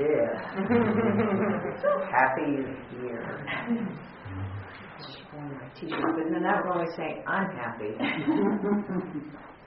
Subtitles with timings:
[0.00, 0.32] did.
[2.10, 3.46] Happy you're here.
[4.98, 7.92] Just wearing my t-shirt, but then that would only say I'm happy.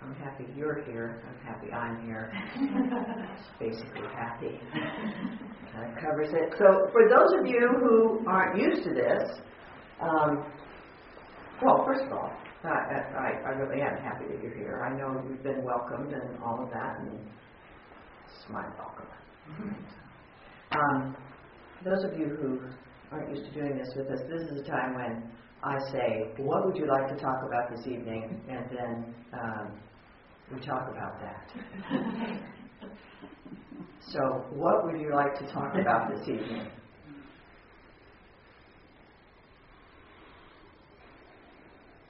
[0.04, 1.23] I'm happy you're here.
[1.27, 2.32] I'm happy I'm here.
[2.55, 4.59] It's basically happy.
[5.73, 6.54] That covers it.
[6.57, 9.39] So for those of you who aren't used to this,
[10.02, 10.45] um,
[11.63, 12.31] well, first of all,
[12.63, 14.84] I, I, I really am happy that you're here.
[14.84, 17.20] I know you've been welcomed and all of that, and
[18.25, 19.07] it's my welcome.
[20.73, 21.15] Um,
[21.86, 22.59] those of you who
[23.11, 25.29] aren't used to doing this with us, this is a time when
[25.64, 28.41] I say, What would you like to talk about this evening?
[28.50, 29.71] And then um,
[30.54, 31.51] we talk about that.
[34.11, 36.67] so, what would you like to talk about this evening?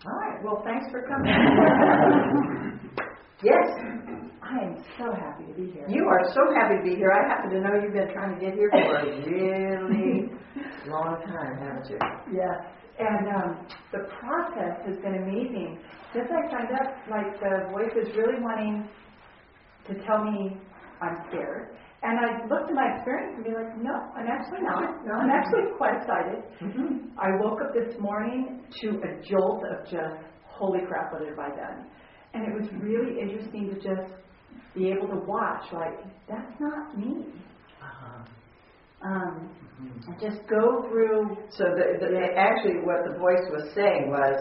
[0.05, 1.31] All right, well, thanks for coming.
[3.43, 4.22] yes?
[4.43, 5.85] I am so happy to be here.
[5.87, 7.11] You are so happy to be here.
[7.11, 10.27] I happen to know you've been trying to get here for a really
[10.91, 11.97] long time, haven't you?
[12.35, 12.59] Yes.
[12.99, 15.79] And um, the process has been amazing.
[16.13, 18.87] Since I signed up, like the voice is really wanting
[19.87, 20.59] to tell me
[21.01, 21.75] I'm scared.
[22.03, 25.07] And I looked at my experience and be like, no, I'm actually not.
[25.07, 26.43] No, I'm actually quite excited.
[26.61, 27.15] Mm-hmm.
[27.17, 31.49] I woke up this morning to a jolt of just, holy crap, what have I
[31.55, 31.87] done?
[32.33, 34.11] And it was really interesting to just
[34.75, 37.25] be able to watch, like, that's not me.
[37.81, 38.23] Uh-huh.
[39.07, 39.49] Um,
[40.07, 41.37] and just go through.
[41.51, 44.35] So the, the, actually, what the voice was saying was,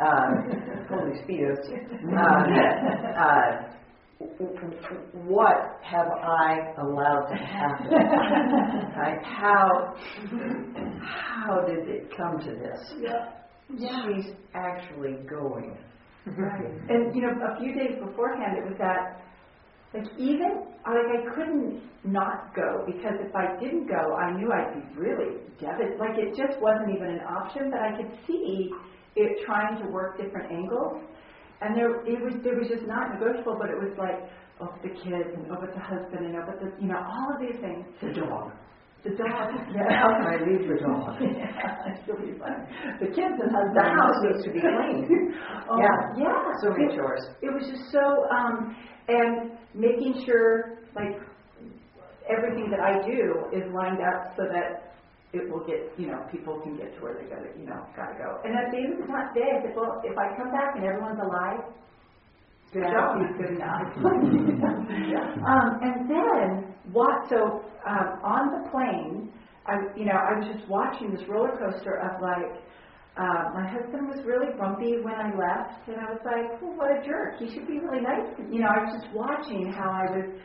[0.00, 1.60] um, holy speedos,
[2.16, 3.72] uh, uh,
[5.26, 7.88] what have I allowed to happen?
[8.96, 9.18] right?
[9.24, 9.94] How
[11.02, 12.94] how did it come to this?
[13.00, 14.04] Yeah.
[14.06, 15.76] She's actually going.
[16.26, 16.70] Right.
[16.88, 19.22] And you know, a few days beforehand, it was that
[19.94, 24.74] like even like I couldn't not go because if I didn't go, I knew I'd
[24.74, 25.98] be really devastated.
[25.98, 27.70] Like it just wasn't even an option.
[27.70, 28.70] But I could see
[29.16, 31.02] it trying to work different angles.
[31.60, 34.18] And there, it was, there was just not negotiable, but it was like,
[34.58, 37.28] oh, the kids, and oh, but the husband, and oh, but the, you know, all
[37.30, 37.86] of these things.
[38.02, 38.50] The dog.
[39.06, 39.54] The dog.
[39.70, 39.86] Yeah.
[39.94, 41.14] How can I leave the dog?
[41.22, 42.66] yeah, it's really fun.
[42.98, 43.78] The kids and husband.
[43.78, 45.06] The house needs to be cleaned.
[45.70, 46.26] oh, yeah.
[46.26, 46.50] Yeah.
[46.62, 47.30] So many chores.
[47.42, 48.02] It was just so,
[48.34, 48.74] um,
[49.08, 51.18] and making sure, like,
[52.28, 54.94] everything that I do is lined up so that
[55.32, 58.14] it will get, you know, people can get to where they gotta, you know, gotta
[58.18, 58.40] go.
[58.44, 60.84] And at the end of the day, I said, well, if I come back and
[60.84, 61.64] everyone's alive,
[62.72, 63.96] good job, good enough.
[65.48, 67.28] um, and then what?
[67.30, 69.32] So um, on the plane,
[69.66, 72.62] I, you know, I was just watching this roller coaster of like.
[73.16, 76.96] Uh, my husband was really grumpy when I left, and I was like, well, "What
[76.96, 77.36] a jerk!
[77.38, 80.40] He should be really nice." You know, I was just watching how I was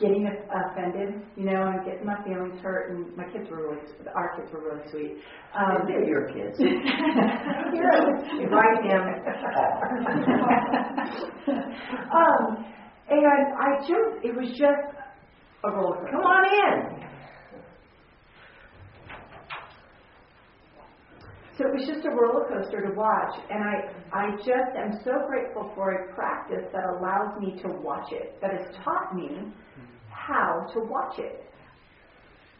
[0.00, 2.90] getting offended, you know, and getting my feelings hurt.
[2.90, 3.80] And my kids were really,
[4.14, 5.18] our kids were really sweet.
[5.54, 6.56] Um, they're your kids.
[6.58, 6.80] You're
[12.16, 12.64] um,
[13.10, 14.96] and I just, it was just
[15.64, 16.06] a roller.
[16.10, 17.09] Come on in.
[21.60, 25.26] So it was just a roller coaster to watch, and I, I just am so
[25.28, 29.52] grateful for a practice that allows me to watch it, that has taught me
[30.10, 31.44] how to watch it.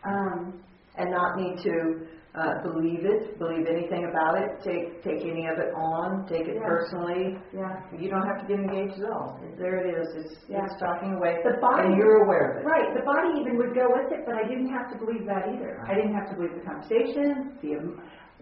[0.05, 0.61] Um,
[0.97, 5.57] and not need to uh, believe it, believe anything about it, take take any of
[5.59, 6.67] it on, take it Yeah.
[6.67, 7.39] personally.
[7.55, 7.81] yeah.
[7.97, 9.41] You don't have to get engaged at all.
[9.59, 10.09] There it is.
[10.17, 10.65] It's, Yeah.
[10.65, 12.67] it's talking away, The body- and you're aware of it.
[12.67, 15.49] Right, the body even would go with it, but I didn't have to believe that
[15.49, 15.83] either.
[15.89, 17.75] I didn't have to believe the conversation, the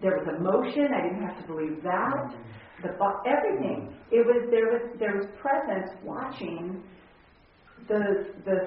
[0.01, 0.87] there was emotion.
[0.93, 2.27] I didn't have to believe that.
[2.31, 2.87] Mm-hmm.
[2.87, 3.93] The bo- everything.
[4.11, 6.81] It was there was there was presence watching
[7.87, 8.57] the the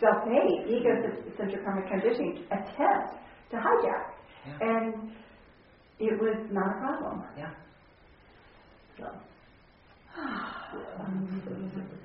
[0.00, 1.64] self made egocentric mm-hmm.
[1.64, 3.18] karmic conditioning attempt
[3.50, 4.14] to hijack,
[4.46, 4.58] Yeah.
[4.60, 5.10] and
[5.98, 7.24] it was not a problem.
[7.36, 7.50] Yeah.
[8.98, 9.06] So.
[10.98, 11.97] Mm-hmm.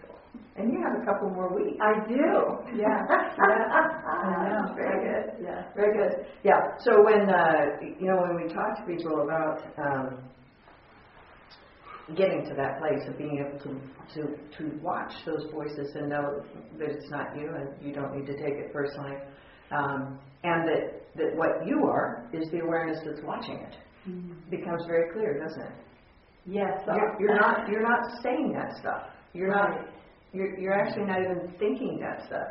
[0.55, 1.77] And you have a couple more weeks.
[1.81, 2.77] I do.
[2.77, 3.01] Yeah.
[3.09, 4.75] yeah.
[4.75, 5.43] Very good.
[5.43, 5.63] Yeah.
[5.75, 6.25] Very good.
[6.43, 6.59] Yeah.
[6.79, 10.19] So when uh, you know when we talk to people about um,
[12.15, 13.81] getting to that place of being able to
[14.13, 16.43] to to watch those voices and know
[16.77, 19.17] that it's not you and you don't need to take it personally,
[19.71, 23.75] um, and that that what you are is the awareness that's watching it
[24.51, 25.71] becomes very clear, doesn't it?
[26.45, 26.81] Yes.
[26.85, 29.03] You're, you're not you're not saying that stuff.
[29.33, 29.87] You're not Right.
[30.33, 32.47] You're, you're actually not even thinking that stuff.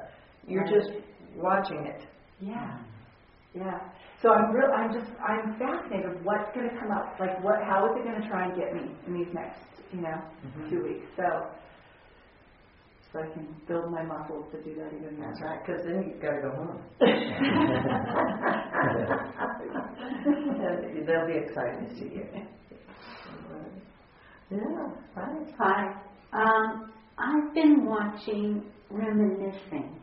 [0.47, 0.73] You're Right.
[0.75, 0.91] just
[1.35, 2.03] watching it.
[2.41, 2.79] Yeah.
[3.55, 3.79] Yeah.
[4.23, 4.71] So I'm real.
[4.77, 5.11] I'm just.
[5.21, 7.19] I'm fascinated what's going to come up.
[7.21, 7.63] Like, what?
[7.69, 9.61] How is it going to try and get me in these next,
[9.93, 10.71] you know, Mhm.
[10.71, 11.09] two weeks?
[11.17, 11.51] So.
[13.13, 15.29] so I can build my muscles to do that even more.
[15.31, 16.85] That's right, because then you've got to go home.
[18.85, 18.95] And
[21.09, 22.27] They'll be excited to see you.
[24.51, 24.59] Yeah,
[25.17, 25.47] right.
[25.59, 25.95] Hi.
[26.33, 29.99] Um, I've been watching Reminiscing.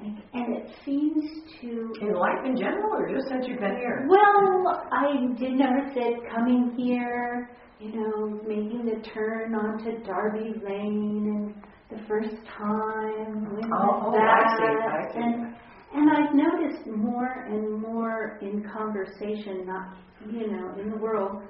[0.00, 1.24] And and it seems
[1.60, 1.92] to.
[2.00, 4.06] In life in general, or just since you've been here?
[4.08, 11.54] Well, I did notice it coming here, you know, making the turn onto Darby Lane
[11.54, 11.54] and
[11.90, 13.54] the first time.
[13.54, 14.64] When Oh, oh, I see.
[14.64, 15.18] I see.
[15.18, 15.54] And,
[15.94, 21.42] and I've noticed more and more in conversation, not, you know, in the world,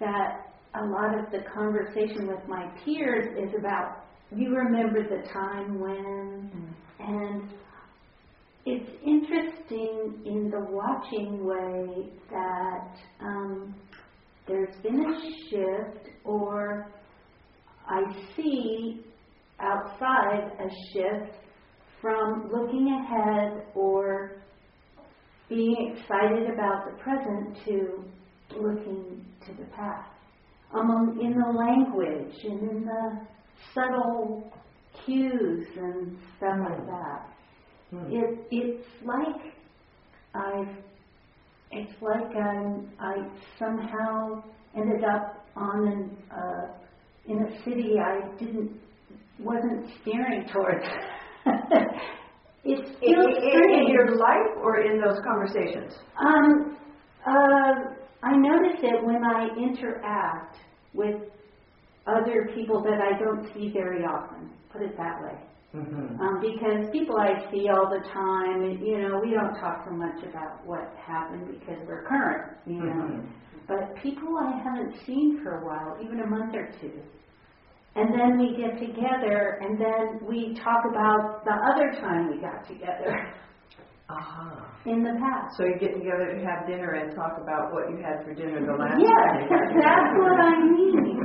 [0.00, 4.04] that a lot of the conversation with my peers is about,
[4.34, 7.48] you remember the time when, and
[8.66, 13.74] it's interesting in the watching way that um,
[14.48, 16.90] there's been a shift, or
[17.86, 18.02] I
[18.34, 19.04] see
[19.60, 21.36] outside a shift
[22.00, 24.42] from looking ahead or
[25.48, 28.04] being excited about the present to
[28.58, 30.13] looking to the past.
[30.74, 33.20] Um, in the language and in the
[33.72, 34.52] subtle
[35.04, 37.28] cues and stuff like that.
[37.90, 38.12] Hmm.
[38.12, 39.54] It, it's like
[40.34, 40.76] I've,
[41.70, 43.14] it's like I'm, I
[43.58, 44.42] somehow
[44.76, 46.72] ended up on an, uh,
[47.28, 48.72] in a city I didn't,
[49.38, 50.84] wasn't steering towards.
[52.64, 55.94] it In, feels in, in your life or in those conversations?
[56.18, 56.76] Um,
[57.26, 57.94] uh,
[58.24, 60.56] I notice it when I interact
[60.94, 61.16] with
[62.06, 64.50] other people that I don't see very often.
[64.72, 65.38] Put it that way.
[65.74, 66.20] Mm-hmm.
[66.20, 69.90] Um, because people I see all the time, and, you know, we don't talk so
[69.90, 73.02] much about what happened because we're current, you know.
[73.10, 73.26] Mhm.
[73.66, 77.02] But people I haven't seen for a while, even a month or two.
[77.96, 82.66] And then we get together, and then we talk about the other time we got
[82.68, 83.32] together
[84.10, 84.70] Aha.
[84.86, 85.56] in the past.
[85.56, 88.60] So you get together to have dinner and talk about what you had for dinner
[88.60, 89.48] the last Yes, time.
[89.48, 89.80] together.
[89.80, 91.20] that's what I mean.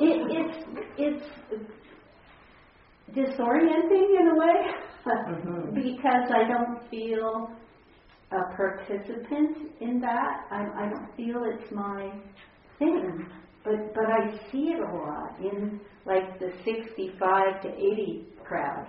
[0.00, 0.58] It, it's
[0.98, 1.26] it's
[3.12, 4.74] disorienting in a way
[5.06, 5.74] Mhm.
[5.82, 7.50] because I don't feel
[8.32, 10.46] a participant in that.
[10.50, 12.10] I, I don't feel it's my
[12.78, 13.26] thing,
[13.64, 18.86] but but I see it a lot in like the 65 to 80 crowd.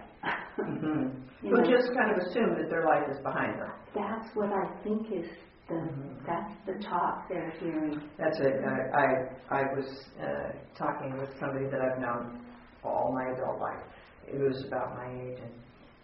[0.60, 1.22] Mhm.
[1.42, 1.64] You know.
[1.64, 3.72] just kind of assume that their life is behind them.
[3.94, 5.30] That's what I think is
[5.68, 6.26] the Mhm.
[6.26, 8.02] that's the talk they're hearing.
[8.18, 8.64] That's it.
[8.64, 8.78] I,
[9.52, 12.40] I, I was uh, talking with somebody that I've known
[12.84, 13.84] all my adult life.
[14.28, 15.52] It was about my age, and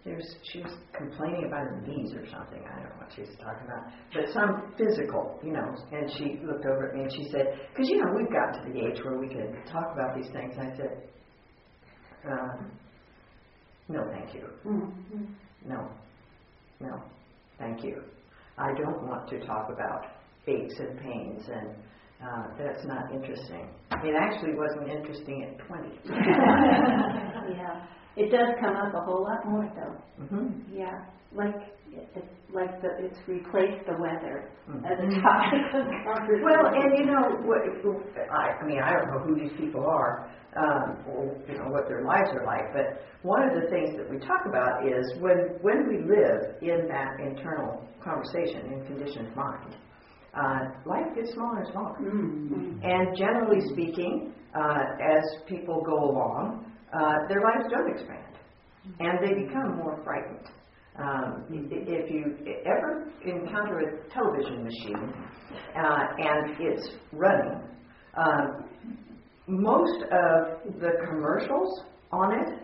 [0.04, 2.62] it was, she was complaining about her knees or something.
[2.66, 5.74] I don't know what she was talking about, but some physical, you know.
[5.92, 8.72] And she looked over at me and she said, "Because you know we've gotten to
[8.72, 11.08] the age where we can talk about these things." I said,
[12.30, 12.70] um,
[13.88, 14.48] "No, thank you.
[14.66, 15.24] Mm-hmm.
[15.66, 15.88] No,
[16.80, 17.02] no,
[17.58, 18.02] thank you.
[18.58, 20.06] I don't want to talk about
[20.46, 21.68] aches and pains, and
[22.22, 23.68] uh, that's not interesting.
[24.04, 26.00] It actually wasn't interesting at 20.
[27.52, 27.84] Yeah,
[28.16, 30.24] it does come up a whole lot more though.
[30.26, 31.04] hmm Yeah,
[31.34, 31.54] like
[31.90, 34.84] it's like the it's replaced the weather Mhm.
[34.86, 36.44] as a topic of conversation.
[36.44, 37.62] Well, and you know, what,
[38.30, 41.88] I, I mean, I don't know who these people are, um, or you know what
[41.88, 45.58] their lives are like, but one of the things that we talk about is when
[45.62, 49.76] when we live in that internal conversation in conditioned mind,
[50.34, 51.96] uh, life gets smaller and smaller.
[52.00, 52.84] Mm-hmm.
[52.84, 58.36] And generally speaking, uh, as people go along, uh, their lives don't expand,
[59.00, 60.48] and they become more frightened.
[60.98, 65.14] Um, if you ever encounter a television machine
[65.74, 67.62] uh, and it's running,
[68.14, 68.68] um,
[69.46, 71.82] most of the commercials
[72.12, 72.58] on it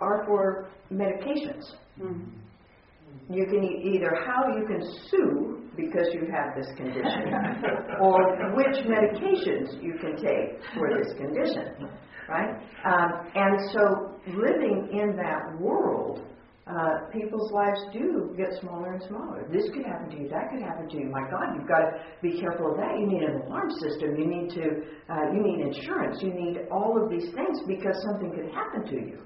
[0.00, 1.62] are for medications.
[2.00, 3.32] Mm-hmm.
[3.32, 7.32] You can e- either how you can sue because you have this condition,
[8.00, 11.88] or which medications you can take for this condition,
[12.28, 12.56] right?
[12.84, 16.26] Um, and so, living in that world,
[16.66, 19.48] uh, people's lives do get smaller and smaller.
[19.50, 20.28] This could happen to you.
[20.28, 21.10] That could happen to you.
[21.10, 21.90] My God, you've got to
[22.22, 23.00] be careful of that.
[23.00, 24.14] You need an alarm system.
[24.14, 24.64] You need to.
[25.10, 26.22] Uh, you need insurance.
[26.22, 29.18] You need all of these things because something could happen to you.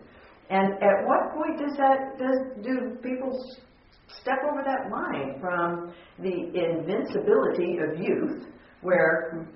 [0.48, 3.36] And at what point does that does do people
[4.20, 8.46] step over that line from the invincibility of youth,
[8.80, 9.46] where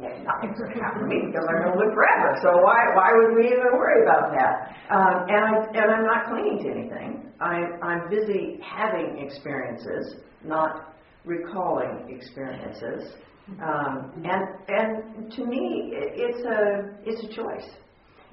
[0.00, 2.28] yeah, nothing's going to happen to me because I'm going to live forever.
[2.42, 4.52] So why why would we even worry about that?
[4.90, 7.32] Um, and I and I'm not clinging to anything.
[7.40, 13.14] I'm I'm busy having experiences, not recalling experiences.
[13.62, 16.60] Um, and and to me, i- it's a
[17.04, 17.68] it's a choice,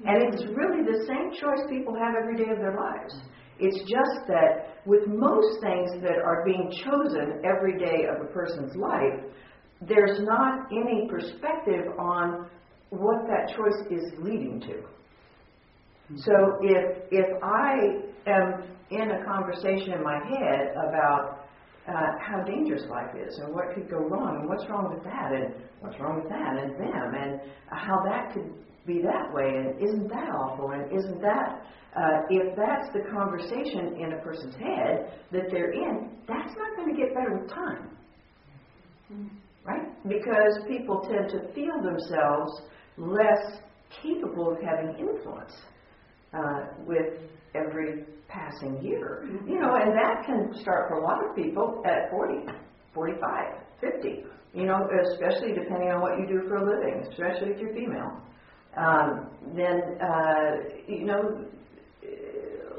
[0.06, 3.14] and it's really the same choice people have every day of their lives.
[3.58, 8.76] It's just that with most things that are being chosen every day of a person's
[8.76, 9.18] life,
[9.82, 12.48] there's not any perspective on
[12.90, 14.82] what that choice is leading to.
[16.16, 16.32] So
[16.62, 21.46] if if I am in a conversation in my head about
[21.86, 25.32] uh, how dangerous life is and what could go wrong and what's wrong with that
[25.32, 28.50] and what's wrong with that and them and how that could
[28.86, 31.62] be that way and isn't that awful and isn't that
[31.96, 36.94] uh, if that's the conversation in a person's head that they're in, that's not going
[36.94, 37.88] to get better with time
[39.64, 39.86] right?
[40.08, 42.62] Because people tend to feel themselves
[42.96, 43.60] less
[44.02, 45.54] capable of having influence
[46.32, 47.14] uh, with
[47.54, 49.28] every passing year.
[49.46, 52.46] You know, and that can start for a lot of people at 40,
[52.94, 54.24] 45, 50.
[54.54, 58.22] You know, especially depending on what you do for a living, especially if you're female.
[58.76, 60.50] Um, then, uh,
[60.86, 61.44] you know,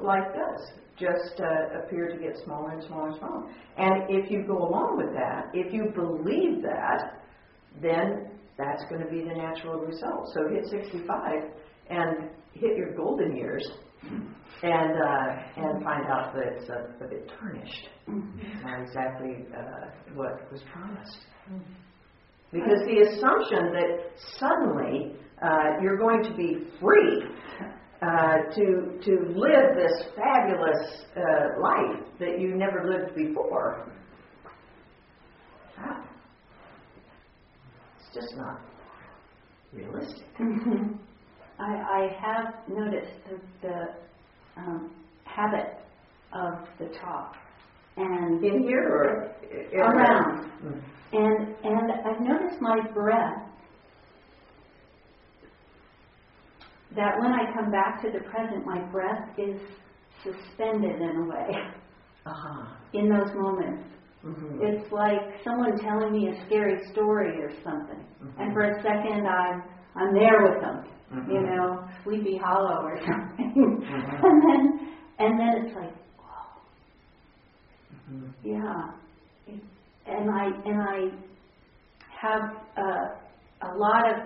[0.01, 3.49] life does just uh, appear to get smaller and smaller and smaller.
[3.77, 7.23] And if you go along with that, if you believe that,
[7.81, 10.29] then that's going to be the natural result.
[10.33, 11.51] So hit 65
[11.89, 13.65] and hit your golden years
[14.63, 15.27] and uh,
[15.57, 17.89] and find out that it's a, a bit tarnished.
[18.07, 21.17] It's not exactly uh, what was promised.
[22.51, 27.23] Because the assumption that suddenly uh, you're going to be free
[28.01, 33.91] uh, to to live this fabulous uh, life that you never lived before.
[35.77, 36.03] Wow.
[37.99, 38.61] It's just not
[39.73, 40.25] realistic.
[41.59, 44.91] I, I have noticed the, the um,
[45.25, 45.75] habit
[46.33, 47.35] of the talk
[47.97, 49.35] and In here or
[49.77, 50.81] around, Mm.
[51.13, 53.48] and and I've noticed my breath.
[56.95, 59.59] That when I come back to the present, my breath is
[60.23, 61.49] suspended in a way
[62.25, 62.65] Uh-huh.
[62.93, 63.83] in those moments.
[64.25, 64.59] Mhm.
[64.61, 68.05] It's like someone telling me a scary story or something,
[68.37, 69.63] and for a second I'm
[69.95, 70.83] I'm there with them,
[71.27, 71.45] you Mhm.
[71.45, 74.23] know, Sleepy Hollow or something, Mhm.
[74.23, 76.61] and then and then it's like, whoa,
[78.11, 78.33] Mhm.
[78.43, 78.91] yeah,
[79.47, 79.63] It-
[80.05, 81.11] and I and I
[82.21, 82.41] have
[82.77, 83.05] uh,
[83.61, 84.17] a lot of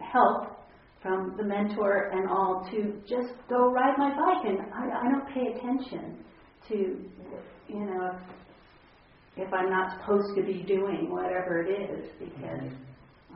[0.00, 0.61] help
[1.02, 5.28] from the mentor and all to just go ride my bike, and I, I don't
[5.34, 6.16] pay attention
[6.68, 6.74] to,
[7.68, 8.16] you know,
[9.36, 12.70] if, I'm not supposed to be doing whatever it is, because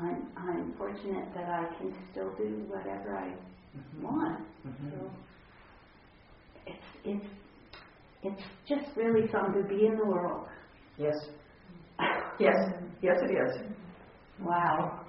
[0.01, 3.35] I'm I'm fortunate that I can still do whatever I
[4.03, 4.41] want.
[4.67, 4.91] Mhm.
[4.91, 5.11] So
[6.67, 7.27] it's it's
[8.23, 10.47] it's just really something to be in the world.
[10.99, 11.15] Yes.
[12.39, 12.55] Yes.
[13.01, 13.73] Yes, it is.
[14.41, 15.01] Wow.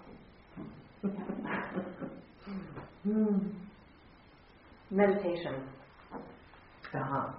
[4.91, 5.63] Meditation.
[6.93, 7.31] Uh-huh.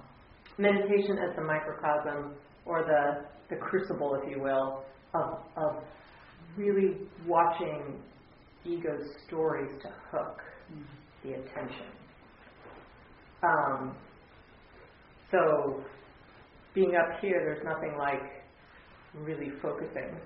[0.56, 2.34] Meditation as the microcosm
[2.64, 4.82] or the, the crucible, if you will,
[5.14, 5.82] of, of
[6.56, 6.96] really
[7.26, 8.00] watching
[8.64, 10.40] ego's stories to hook
[11.22, 11.86] the attention.
[13.42, 13.96] Um,
[15.30, 15.82] so,
[16.74, 18.42] being up here, there's nothing like
[19.14, 20.16] really focusing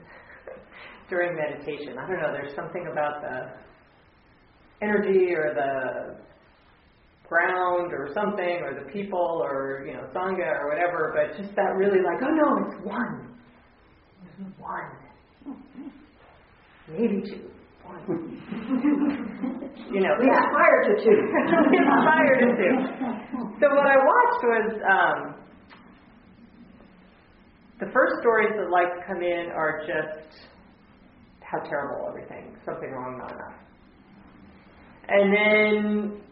[1.10, 1.98] during meditation.
[1.98, 3.52] I don't know, there's something about the
[4.82, 6.16] energy or the
[7.28, 11.74] ground or something or the people or you know sangha or whatever but just that
[11.76, 13.28] really like oh no it's one.
[14.58, 14.90] One.
[16.88, 17.48] Maybe two.
[19.92, 21.10] You know We aspire to two.
[21.70, 22.72] We aspire to two.
[23.60, 25.18] so what I watched was um,
[27.80, 30.46] the first stories that like come in are just
[31.40, 33.54] how terrible everything something wrong not enough
[35.08, 36.22] and then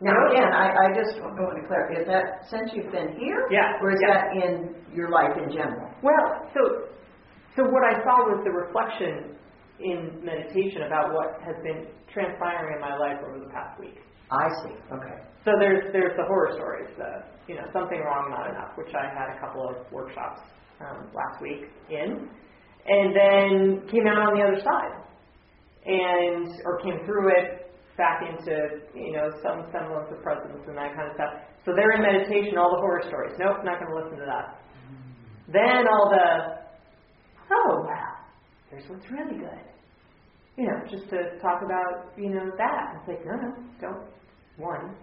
[0.00, 3.46] Now, again, I, I just want to clarify, is that since you've been here?
[3.50, 4.14] Yeah, Or is yeah.
[4.14, 5.90] that in your life in general?
[6.02, 6.86] Well, so
[7.56, 9.34] so what I saw was the reflection
[9.80, 13.98] in meditation about what has been transpiring in my life over the past week.
[14.30, 15.16] I see, okay.
[15.44, 19.08] So there's there's the horror stories, the you know something wrong, not enough, which I
[19.10, 20.40] had a couple of workshops
[20.80, 22.28] um, last week in,
[22.86, 24.94] and then came out on the other side,
[25.86, 27.67] and or came through it
[27.98, 31.34] back into you know some semblance of presence and that kind of stuff.
[31.66, 33.34] So they're in meditation, all the horror stories.
[33.36, 34.62] Nope, not going to listen to that.
[35.50, 36.62] Then all the
[37.50, 38.22] oh wow,
[38.70, 39.60] here's what's really good.
[40.56, 43.02] You know, just to talk about you know that.
[43.02, 43.50] It's like no, no,
[43.82, 44.06] don't
[44.56, 44.94] one.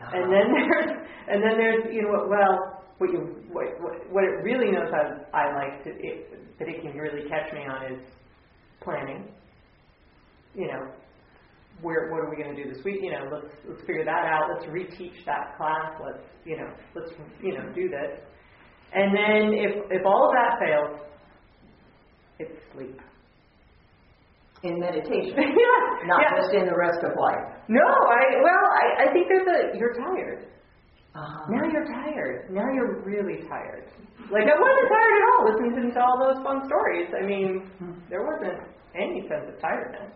[0.00, 0.10] Uh-huh.
[0.14, 0.90] And then there's
[1.28, 3.18] and then there's you know what well what you
[3.50, 7.28] what what, what it really knows how I like to, it, that it can really
[7.28, 8.00] catch me on is
[8.80, 9.26] planning.
[10.54, 10.92] You know,
[11.82, 13.00] where what are we going to do this week?
[13.02, 14.50] You know, let's let's figure that out.
[14.52, 15.94] Let's reteach that class.
[16.04, 17.10] Let's you know let's
[17.42, 18.20] you know do this.
[18.92, 21.00] And then if if all of that fails,
[22.38, 23.00] it's sleep.
[24.62, 26.36] In meditation, yeah, not yeah.
[26.36, 27.48] just in the rest of life.
[27.68, 30.46] No, I well, I, I think there's a you're tired.
[31.14, 31.46] Uh-huh.
[31.48, 32.50] Now you're tired.
[32.52, 33.88] Now you're really tired.
[34.30, 37.08] Like I wasn't tired at all listening to all those fun stories.
[37.16, 37.66] I mean,
[38.10, 38.60] there wasn't
[38.94, 40.12] any sense of tiredness.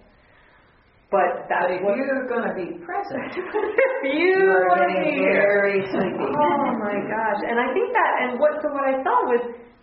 [1.10, 5.18] But But if what you're going to be present, if you you are getting be
[5.22, 5.38] here.
[5.46, 6.26] very sleepy.
[6.26, 7.40] Oh my gosh!
[7.46, 9.42] And I think that, and what so what I saw was,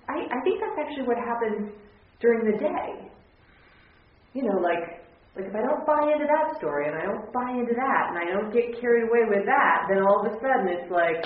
[0.09, 1.71] I I think that's actually what happens
[2.19, 3.07] during the day.
[4.33, 5.01] You know, like
[5.35, 8.17] like if I don't buy into that story and I don't buy into that and
[8.19, 11.23] I don't get carried away with that, then all of a sudden it's like,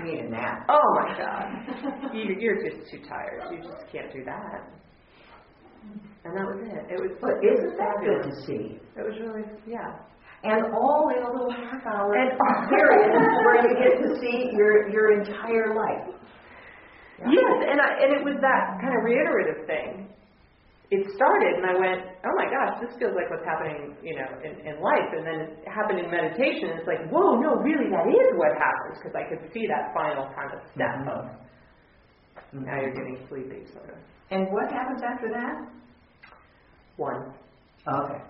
[0.00, 0.64] You need a nap.
[0.70, 1.44] oh my god,
[2.16, 3.44] you, you're just too tired.
[3.52, 4.72] You just can't do that.
[6.24, 6.82] And that was it.
[6.88, 7.12] It was.
[7.20, 8.64] But it was isn't that good to see?
[8.96, 10.00] It was really yeah.
[10.44, 12.36] And all in a little half hour And-
[12.68, 16.16] periods where you get to see your your entire life.
[17.20, 17.30] Yeah.
[17.30, 20.10] Yes, and I, and it was that kind of reiterative thing.
[20.90, 24.28] It started, and I went, "Oh my gosh, this feels like what's happening, you know,
[24.44, 26.74] in, in life." And then it happened in meditation.
[26.74, 29.94] And it's like, "Whoa, no, really, that is what happens," because I could see that
[29.96, 31.08] final kind of step Mhm.
[31.08, 31.20] of
[32.54, 33.98] now you're getting sleepy, sort of.
[34.30, 35.54] And what happens after that?
[36.96, 37.34] One,
[37.86, 38.20] Okay.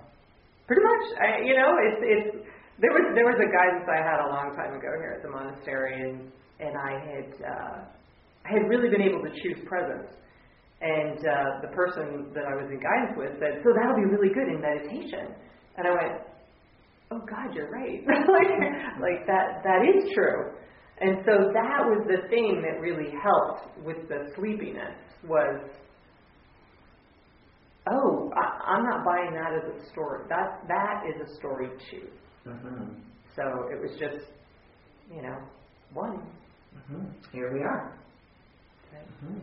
[0.66, 1.04] pretty much.
[1.20, 2.46] I, you know, it's it's
[2.80, 5.30] there was there was a guidance I had a long time ago here at the
[5.30, 7.76] monastery, and and I had uh,
[8.44, 10.10] I had really been able to choose presence.
[10.80, 14.32] And uh, the person that I was in guidance with said, "So that'll be really
[14.34, 15.32] good in meditation."
[15.76, 16.14] And I went,
[17.12, 18.00] "Oh God, you're right.
[18.08, 18.52] like,
[19.00, 20.56] like that that is true."
[21.00, 24.94] And so that was the thing that really helped with the sleepiness
[25.26, 25.60] was,
[27.90, 30.24] "Oh, I, I'm not buying that as a story.
[30.28, 32.08] That that is a story too."
[32.44, 32.94] hmm
[33.34, 33.42] So
[33.72, 34.26] it was just,
[35.10, 35.38] you know,
[35.92, 36.22] one.
[36.86, 37.98] hmm Here we are.
[39.24, 39.40] Mhm.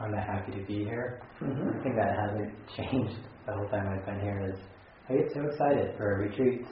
[0.00, 1.20] I'm happy to be here.
[1.40, 1.64] Mhm.
[1.66, 4.58] One thing that hasn't changed the whole time I've been here is
[5.10, 6.68] I get so excited for retreats.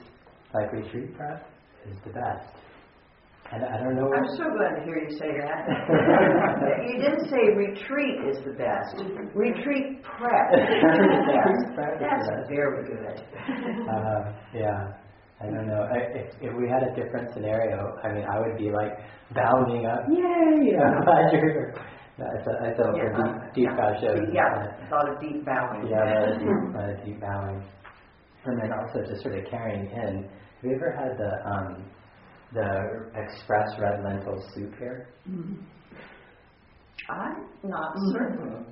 [0.55, 1.51] Like retreat prep
[1.90, 2.55] is the best.
[3.51, 4.12] And I don't know.
[4.12, 5.64] I'm so glad to hear you say that.
[6.87, 8.94] you didn't say retreat is the best.
[9.35, 11.98] Retreat prep is the best.
[11.98, 12.48] That's best.
[12.48, 13.24] very good.
[13.88, 14.92] uh, yeah.
[15.40, 15.87] I don't know.
[15.90, 18.92] I, if, if we had a different scenario, I mean, I would be like
[19.35, 20.77] bounding up, yay!
[20.83, 21.74] I'm glad you're here.
[22.18, 23.77] No, a, it's a Yeah, deep, deep yeah.
[23.77, 24.18] bow shows.
[24.33, 25.87] Yeah, a lot of deep bowing.
[25.88, 27.62] Yeah, a lot of deep, a lot of deep bowing.
[28.44, 30.22] And then also just sort of carrying in.
[30.24, 31.85] Have you ever had the um,
[32.55, 35.09] the express red lentil soup here?
[37.11, 38.66] I'm not certain.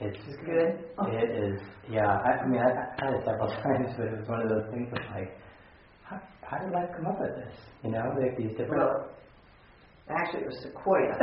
[0.00, 0.84] It's good.
[1.08, 1.60] It is.
[1.88, 2.06] Yeah.
[2.06, 4.70] I, I mean, I, I had it several times, but it was one of those
[4.72, 5.38] things of like,
[6.02, 7.54] how, how did life come up with this?
[7.84, 8.76] You know, like these different.
[8.82, 9.10] Well,
[10.10, 11.12] actually, it was sequoia.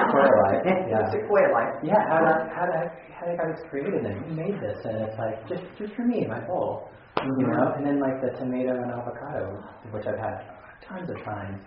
[0.00, 1.10] Sequoia life, yeah.
[1.12, 1.74] Sequoia life.
[1.84, 2.00] yeah.
[2.08, 4.78] How did how did how did I was created and who made this?
[4.84, 6.88] And it's like just just for me, my bowl.
[7.20, 9.60] You know, and then like the tomato and avocado,
[9.92, 10.40] which I've had
[10.88, 11.60] tons of times,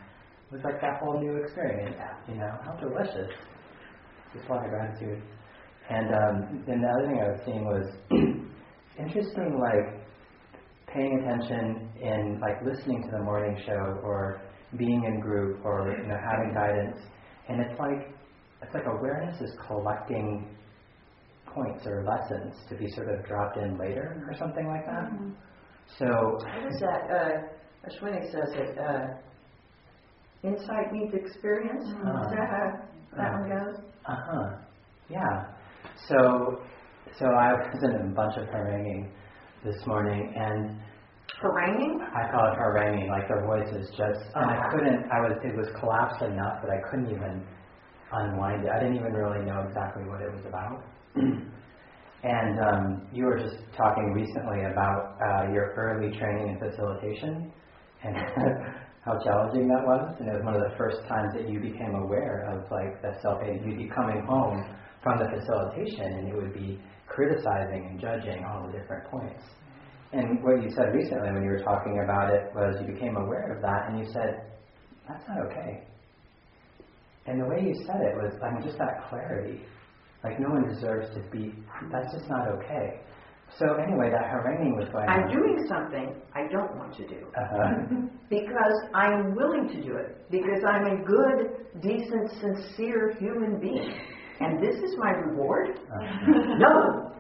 [0.52, 1.96] was like that whole new experience.
[2.28, 3.30] You know, how delicious.
[4.34, 5.22] Just a lot of gratitude.
[5.90, 7.86] And um, then the other thing I was seeing was
[8.98, 10.02] interesting, like
[10.88, 14.42] paying attention in like listening to the morning show or
[14.78, 16.98] being in group or you know having guidance,
[17.50, 18.14] and it's like
[18.62, 20.56] it's like awareness is collecting
[21.54, 25.12] points or lessons to be sort of dropped in later or something like that.
[26.00, 27.02] So What is that?
[27.12, 28.78] Uh, Ashwini says it.
[28.80, 29.08] Uh,
[30.44, 31.84] insight meets experience.
[31.88, 31.94] Is
[32.32, 32.72] that how
[33.18, 33.84] that one goes?
[34.06, 34.58] Uh huh.
[35.10, 35.54] Yeah.
[36.08, 36.62] So,
[37.20, 39.12] so I was in a bunch of haranguing
[39.64, 40.80] this morning, and
[41.42, 42.00] Haranguing?
[42.02, 44.72] I call it haranguing, like their voices just, and I Uh-huh.
[44.72, 45.12] couldn't.
[45.12, 45.34] I was.
[45.44, 47.46] It was collapsed enough that I couldn't even
[48.12, 48.72] unwind it.
[48.72, 50.84] I didn't even really know exactly what it was about.
[52.24, 57.52] and um, you were just talking recently about uh, your early training in facilitation
[58.04, 58.16] and
[59.06, 60.16] how challenging that was.
[60.20, 63.20] And it was one of the first times that you became aware of like the
[63.22, 64.64] self You'd be coming home
[65.02, 69.44] from the facilitation and it would be criticizing and judging all the different points.
[70.14, 73.56] And what you said recently when you were talking about it was you became aware
[73.56, 74.52] of that and you said,
[75.08, 75.84] that's not okay.
[77.26, 79.62] And the way you said it was, I mean, just that clarity.
[80.24, 81.54] Like, no one deserves to be,
[81.92, 83.00] that's just not okay.
[83.58, 85.32] So anyway, that haranguing was going I'm on.
[85.32, 87.28] doing something I don't want to do.
[87.36, 88.08] Uh-huh.
[88.30, 90.26] Because I'm willing to do it.
[90.32, 93.94] Because I'm a good, decent, sincere human being.
[94.40, 95.78] And this is my reward?
[95.78, 96.32] Uh-huh.
[96.58, 97.12] No!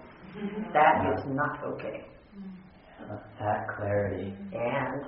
[0.73, 2.05] That is not okay.
[3.39, 4.33] That clarity.
[4.53, 5.05] And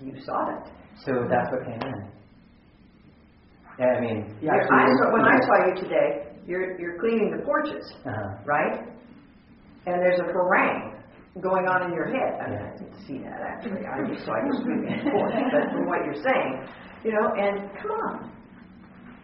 [0.00, 0.72] you saw it.
[1.04, 2.10] So that's what came in.
[3.78, 4.52] Yeah, I mean, yeah.
[4.52, 8.36] I saw, when I saw you today, you're, you're cleaning the porches, Uh-huh.
[8.44, 8.80] right?
[9.86, 10.96] And there's a harangue
[11.40, 12.40] going on in your head.
[12.44, 13.86] I, mean, I didn't see that actually.
[13.86, 15.32] I just saw you sweeping the porch.
[15.52, 16.68] But from what you're saying,
[17.04, 18.32] you know, and come on.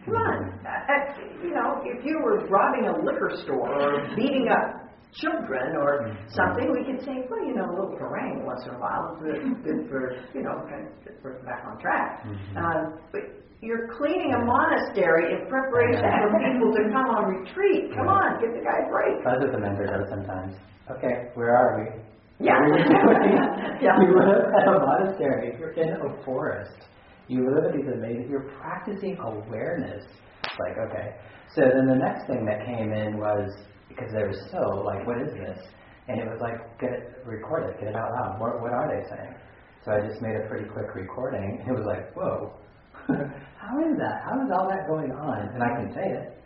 [0.05, 0.59] Come on.
[0.65, 5.75] Uh, uh, you know, if you were robbing a liquor store or beating up children
[5.77, 9.15] or something, we could say, well, you know, a little harangue once in a while
[9.15, 12.23] is good, good for, you know, kind of get person back on track.
[12.25, 12.57] Mhm.
[12.57, 13.21] Um, but
[13.61, 17.89] you're cleaning a monastery in preparation for people to come on retreat.
[17.97, 19.23] Come on, give the guy a break.
[19.25, 20.53] That's what the mentor does sometimes.
[20.91, 22.45] Okay, where are we?
[22.45, 22.53] Yeah.
[22.61, 23.81] What are you doing?
[23.81, 23.97] Yeah.
[23.99, 25.57] You live at a monastery.
[25.59, 26.85] You're in a forest.
[27.27, 28.27] You live at these amazing.
[28.29, 30.05] You're practicing awareness.
[30.59, 31.15] Like okay.
[31.55, 33.49] So then the next thing that came in was
[33.97, 35.57] because they were so like, what is this?
[36.07, 38.39] And it was like, get it, record it, get it out loud.
[38.39, 39.33] What, what are they saying?
[39.83, 41.63] So I just made a pretty quick recording.
[41.67, 42.53] It was like, whoa,
[43.07, 44.21] how is that?
[44.23, 45.49] How is all that going on?
[45.55, 46.37] And I can say it,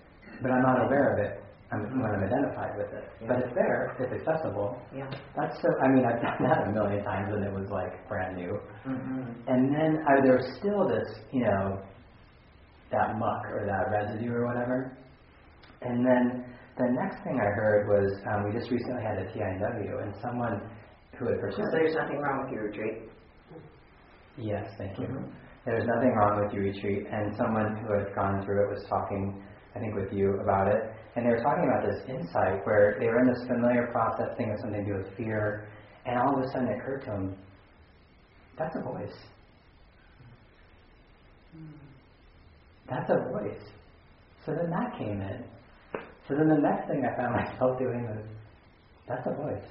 [0.42, 1.44] but I'm not aware of it.
[1.72, 3.08] I'm, when I'm identified with it.
[3.28, 4.76] But it's there, it's accessible.
[4.94, 5.10] Yeah.
[5.38, 5.70] That's so.
[5.80, 8.60] I mean, I've done that a million times, and it was like brand new.
[8.86, 9.48] Mm-hmm.
[9.48, 11.80] And then I, there was still this, you know,
[12.92, 14.98] that muck or that residue or whatever.
[15.82, 16.46] And then
[16.82, 20.62] the next thing I heard was um, we just recently had a TIW, and someone
[21.18, 21.74] who had So participated.
[21.74, 23.10] there's nothing wrong with your retreat.
[24.38, 25.06] Yes, thank you.
[25.08, 25.32] Mhm.
[25.66, 29.44] There's nothing wrong with your retreat, and someone who had gone through it was talking,
[29.76, 33.08] I think, with you about it, and they were talking about this insight where they
[33.08, 35.68] were in this familiar process thing of something to do with fear,
[36.06, 37.38] and all of a sudden it occurred to them,
[38.58, 39.18] that's a voice.
[42.90, 43.62] That's a voice.
[44.46, 45.46] So then that came in.
[46.32, 48.24] So then the next thing I found myself doing was,
[49.06, 49.68] that's a voice.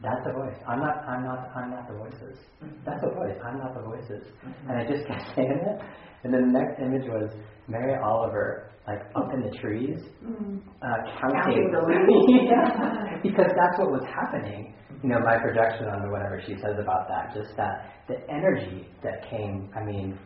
[0.00, 0.56] That's a voice.
[0.66, 1.04] I'm not.
[1.04, 1.52] I'm not.
[1.54, 2.38] I'm not the voices.
[2.86, 3.36] That's a voice.
[3.44, 4.24] I'm not the voices.
[4.66, 5.76] And I just kept saying it.
[6.24, 7.28] And then the next image was
[7.68, 12.48] Mary Oliver, like up in the trees, uh, counting, Counting the leaves.
[12.48, 14.72] yeah, because that's what was happening.
[15.02, 19.28] You know, my projection on whatever she says about that, just that the energy that
[19.28, 19.68] came.
[19.76, 20.18] I mean,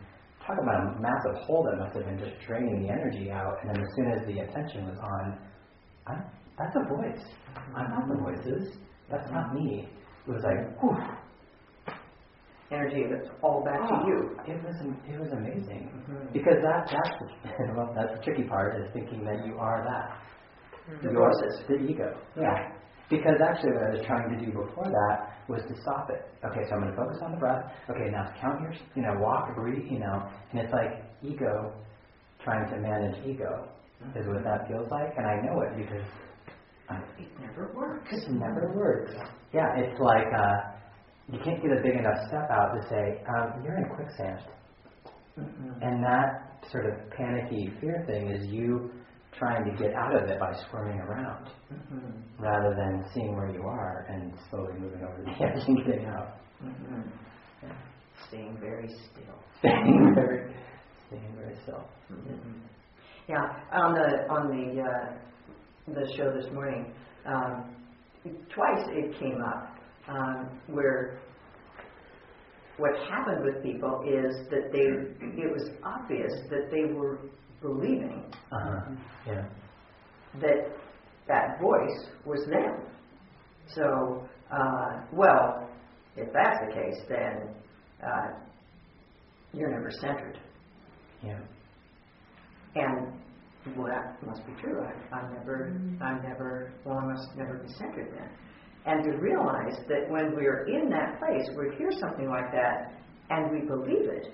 [0.47, 3.53] talk about a massive hole that must have been just draining the energy out.
[3.61, 5.23] And then as soon as the attention was on,
[6.07, 6.23] I'm,
[6.57, 7.25] that's a voice.
[7.75, 8.77] I'm not the voices.
[9.11, 9.87] That's not me.
[10.27, 10.97] It was like, whew.
[12.69, 14.35] Energy that's all back to you.
[14.45, 14.75] It was
[15.07, 16.33] it was amazing Mhm.
[16.33, 20.19] because that that's the, well that's the tricky part is thinking that you are that
[21.01, 21.63] The You're voices.
[21.69, 22.75] the ego yeah
[23.09, 26.27] because actually what I was trying to do before that was to stop it.
[26.45, 27.63] Okay so I'm going to focus on the breath.
[27.89, 30.27] Okay now count your you know walk breathe you know.
[30.51, 31.73] And it's like ego
[32.43, 33.69] trying to manage ego
[34.15, 35.13] is what that feels like.
[35.17, 36.07] And I know it because
[36.89, 38.07] I, It never works.
[38.11, 39.11] it never works.
[39.53, 40.57] yeah it's like uh,
[41.31, 44.41] you can't get a big enough step out to say um, you're in quicksand.
[45.37, 45.77] Mhm.
[45.83, 48.89] and that sort of panicky fear thing is you
[49.37, 52.21] trying to get out of it by squirming around Mhm.
[52.39, 56.37] rather than seeing where you are and slowly moving over the edge and getting out.
[56.63, 57.03] Mhm.
[58.27, 59.39] Staying very still.
[59.59, 60.55] Staying very,
[61.07, 61.83] staying very still.
[62.11, 62.61] Mhm.
[63.27, 65.13] Yeah, on the on the uh,
[65.93, 66.93] the show this morning,
[67.25, 67.75] um,
[68.49, 71.19] twice it came up um, where
[72.77, 74.85] what happened with people is that they
[75.41, 77.19] it was obvious that they were
[77.61, 78.91] believing Uh-huh.
[79.27, 79.45] Yeah.
[80.41, 80.59] that
[81.27, 82.85] that voice was them.
[83.75, 85.69] So, uh, well,
[86.15, 87.53] if that's the case, then
[88.01, 88.27] uh,
[89.53, 90.39] you're never centered.
[91.21, 91.39] Yeah.
[92.75, 93.13] And
[93.75, 94.79] well, that must be true.
[94.81, 98.29] I, I'm never, I'm never, well, I must never be centered then.
[98.85, 102.93] And to realize that when we're in that place, we hear something like that,
[103.29, 104.27] and we believe it,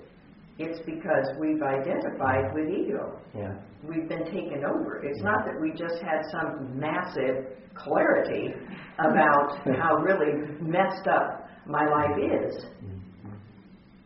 [0.58, 3.18] it's because we've identified with ego.
[3.36, 3.54] Yeah.
[3.82, 5.02] We've been taken over.
[5.04, 8.54] It's not that we just had some massive clarity
[8.98, 12.64] about how really messed up my life is.
[12.84, 13.00] Mhm.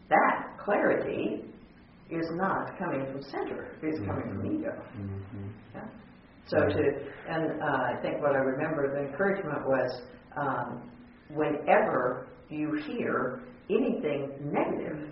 [0.08, 1.44] That clarity
[2.10, 3.76] is not coming from center.
[3.82, 4.72] It's coming from ego.
[4.96, 5.50] Mhm.
[5.74, 5.84] Yeah.
[6.46, 6.82] So to,
[7.28, 10.02] and uh, I think what I remember the encouragement was
[10.34, 10.90] um,
[11.34, 15.10] whenever you hear anything negative,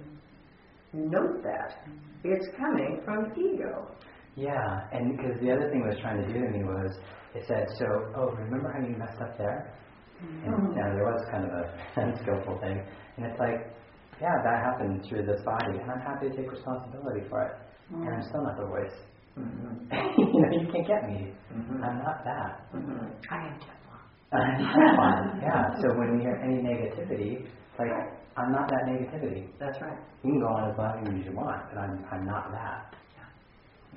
[0.97, 1.89] note that
[2.25, 3.89] it's coming from ego.
[4.37, 6.93] Yeah, and because the other thing it was trying to do to me was,
[7.35, 9.73] it said, so, oh, remember how you messed up there?
[10.21, 11.65] And now there was kind of a
[12.01, 12.81] unskillful thing.
[13.17, 13.73] And it's like,
[14.21, 17.53] yeah, that happened through this body, and I'm happy to take responsibility for it.
[17.93, 18.97] And I'm still not the voice.
[19.37, 19.85] Mhm.
[20.19, 21.33] you know, you can't get me.
[21.53, 21.85] Mhm.
[21.85, 22.65] I'm not that.
[22.75, 23.13] Mhm.
[23.31, 24.01] I am Teflon.
[24.33, 25.43] I'm Teflon.
[25.43, 27.93] yeah, so when we hear any negativity, it's like,
[28.37, 29.49] I'm not that negativity.
[29.59, 29.99] That's right.
[30.23, 32.95] You can go on as long as you want, but I'm, I'm not that.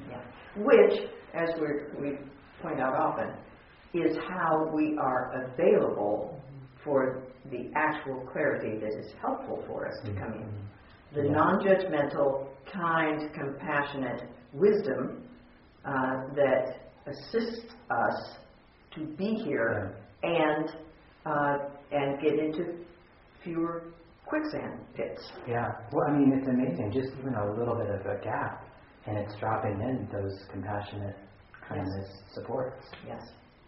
[0.10, 0.22] Yeah.
[0.56, 2.18] Which, as we we
[2.62, 3.34] point out often,
[3.94, 6.42] is how we are available
[6.84, 10.50] for the actual clarity that is helpful for us to come in.
[11.14, 11.32] The Yeah.
[11.34, 14.22] non-judgmental, kind, compassionate
[14.54, 15.24] wisdom
[15.84, 18.38] uh, that assists us
[18.92, 20.70] to be here and
[21.26, 21.58] uh,
[21.92, 22.86] and get into
[23.44, 23.84] fewer
[24.30, 25.32] quicksand pits.
[25.48, 25.68] Yeah.
[25.92, 26.92] Well, I mean, it's amazing.
[26.94, 28.64] Just even a little bit of a gap,
[29.08, 31.18] and it's dropping in those compassionate
[31.68, 32.86] kindness supports.
[33.08, 33.22] Yes.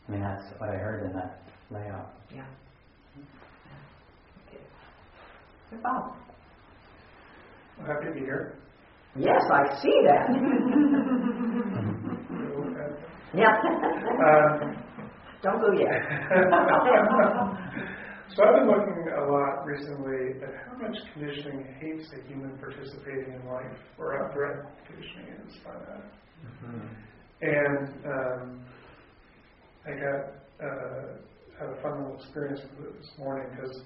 [0.08, 2.14] I mean, that's what I heard in that layout.
[2.34, 2.46] Yeah.
[4.48, 4.62] Okay.
[5.82, 6.14] Bob.
[7.80, 8.58] I'm happy to be here.
[9.16, 10.30] Yes, I see that.
[13.36, 13.60] yeah.
[14.22, 14.76] Um,
[15.42, 16.02] Don't go yet.
[18.36, 23.34] so I've been looking a lot recently at how much conditioning hates a human participating
[23.34, 26.04] in life, or how threat conditioning is by that.
[27.42, 28.66] And um,
[29.86, 30.22] I got
[30.64, 31.18] uh,
[31.60, 33.82] had a fun little experience with it this morning because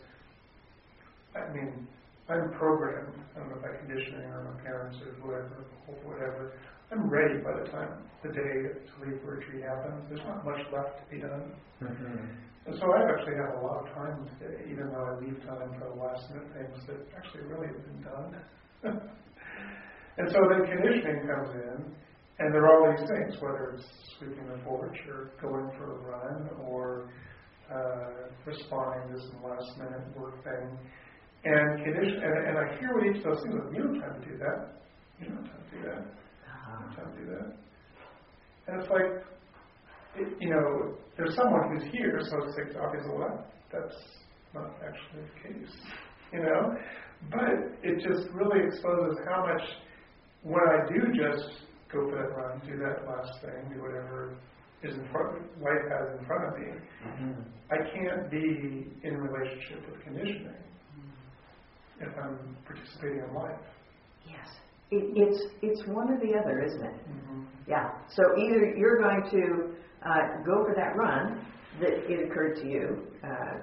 [1.35, 1.87] I mean
[2.29, 3.15] I'm programmed.
[3.35, 6.53] I don't know by conditioning or my parents or whatever, or whatever.
[6.91, 10.05] I'm ready by the time the day to leave for retreat happens.
[10.09, 11.53] There's not much left to be done.
[12.65, 15.69] And so I've actually had a lot of time today, even though I leave time
[15.77, 18.29] for the last minute things that actually really have been done.
[20.17, 21.93] and so then conditioning comes in,
[22.39, 23.85] and there are all these things, whether it's
[24.17, 27.09] sweeping the porch or going for a run or
[27.71, 30.77] uh, responding to some last minute work thing.
[31.45, 33.53] And condition, and, and I hear what each of those things.
[33.53, 33.71] are.
[33.71, 34.81] You don't have time to do that.
[35.21, 36.24] You don't have time to do that.
[36.67, 37.55] Don't have time to do that.
[38.67, 39.23] And it's like,
[40.15, 43.95] it, you know, there's someone who's here, so it's like obviously, well, that, that's
[44.53, 45.75] not actually the case,
[46.33, 46.75] you know.
[47.31, 49.61] But it just really exposes how much
[50.43, 54.35] when I do just go for that run, do that last thing, do whatever
[54.83, 56.67] is in front, life has in front of me,
[57.07, 57.41] mm-hmm.
[57.71, 60.61] I can't be in relationship with conditioning
[61.99, 63.65] if I'm participating in life.
[64.27, 64.47] Yes.
[64.91, 66.95] It, it's it's one or the other, isn't it?
[67.09, 67.43] Mm-hmm.
[67.67, 67.89] Yeah.
[68.09, 71.45] So either you're going to uh, go for that run
[71.81, 73.07] that it occurred to you.
[73.23, 73.59] Uh,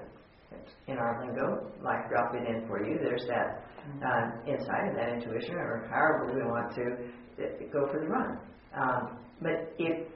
[0.87, 2.97] in our lingo, life dropping in for you.
[3.01, 3.63] There's that
[4.05, 8.37] uh, insight and that intuition, or however we want to uh, go for the run.
[8.75, 10.07] Um, but if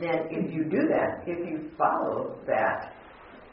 [0.00, 2.94] then, if you do that, if you follow that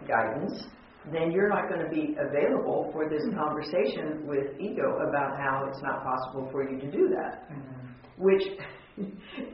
[0.07, 0.67] guidance,
[1.11, 3.39] then you're not going to be available for this mm-hmm.
[3.39, 7.49] conversation with ego about how it's not possible for you to do that.
[7.49, 8.23] Mm-hmm.
[8.23, 8.43] Which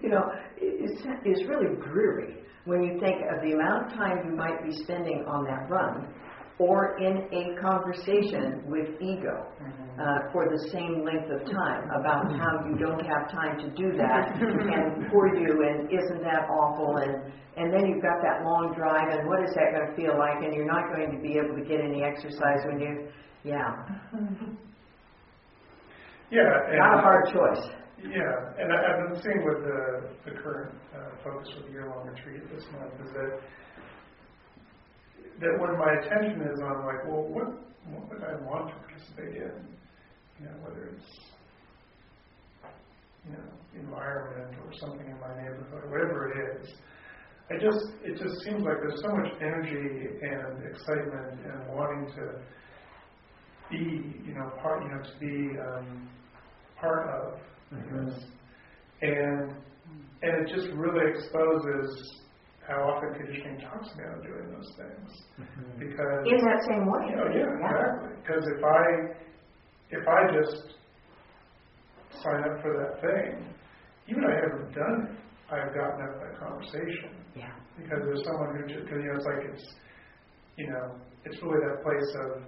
[0.03, 0.29] you know
[0.61, 0.91] is,
[1.25, 5.23] is really dreary when you think of the amount of time you might be spending
[5.25, 6.13] on that run
[6.59, 9.45] or in a conversation with ego
[10.01, 13.93] uh, for the same length of time about how you don't have time to do
[14.01, 16.97] that and poor you and isn't that awful?
[16.97, 20.17] And and then you've got that long drive and what is that going to feel
[20.17, 20.45] like?
[20.45, 23.09] And you're not going to be able to get any exercise when you
[23.43, 23.73] yeah.
[26.29, 27.71] Yeah, and not a hard choice.
[28.03, 32.07] Yeah, and I, I've been seeing with the, the current uh, focus of the year-long
[32.07, 33.39] retreat this month is that
[35.39, 37.47] that when my attention is on like, well, what
[37.89, 39.55] what would I want to participate in?
[40.39, 41.19] You know, whether it's
[43.25, 43.47] you know
[43.79, 46.73] environment or something in my neighborhood, whatever it is.
[47.49, 52.41] I just it just seems like there's so much energy and excitement and wanting to
[53.69, 56.09] be you know part you know to be um,
[56.79, 57.39] part of
[57.71, 58.23] guess.
[59.01, 59.51] And
[60.21, 62.21] and it just really exposes
[62.67, 65.09] how often conditioning talks me out of doing those things.
[65.39, 65.79] Mm-hmm.
[65.79, 68.11] Because in that same way oh, you know, yeah, exactly.
[68.21, 68.83] Because if I
[69.89, 70.75] if I just
[72.21, 73.47] sign up for that thing,
[74.09, 77.15] even if I haven't done it, I've gotten out of that conversation.
[77.35, 79.65] yeah Because there's someone who just, cause, you know, it's like it's,
[80.57, 82.43] you know, it's really that place of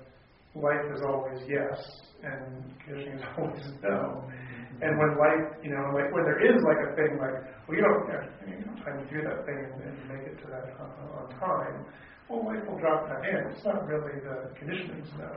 [0.62, 1.80] life is always yes
[2.24, 4.28] and conditioning is always no.
[4.82, 7.36] And when life, you know, like when there is like a thing like,
[7.68, 10.40] well, you don't have you know, time to do that thing and, and make it
[10.40, 11.86] to that on, on time,
[12.30, 13.52] well, life will drop that in.
[13.52, 15.32] It's not really the conditioning's no.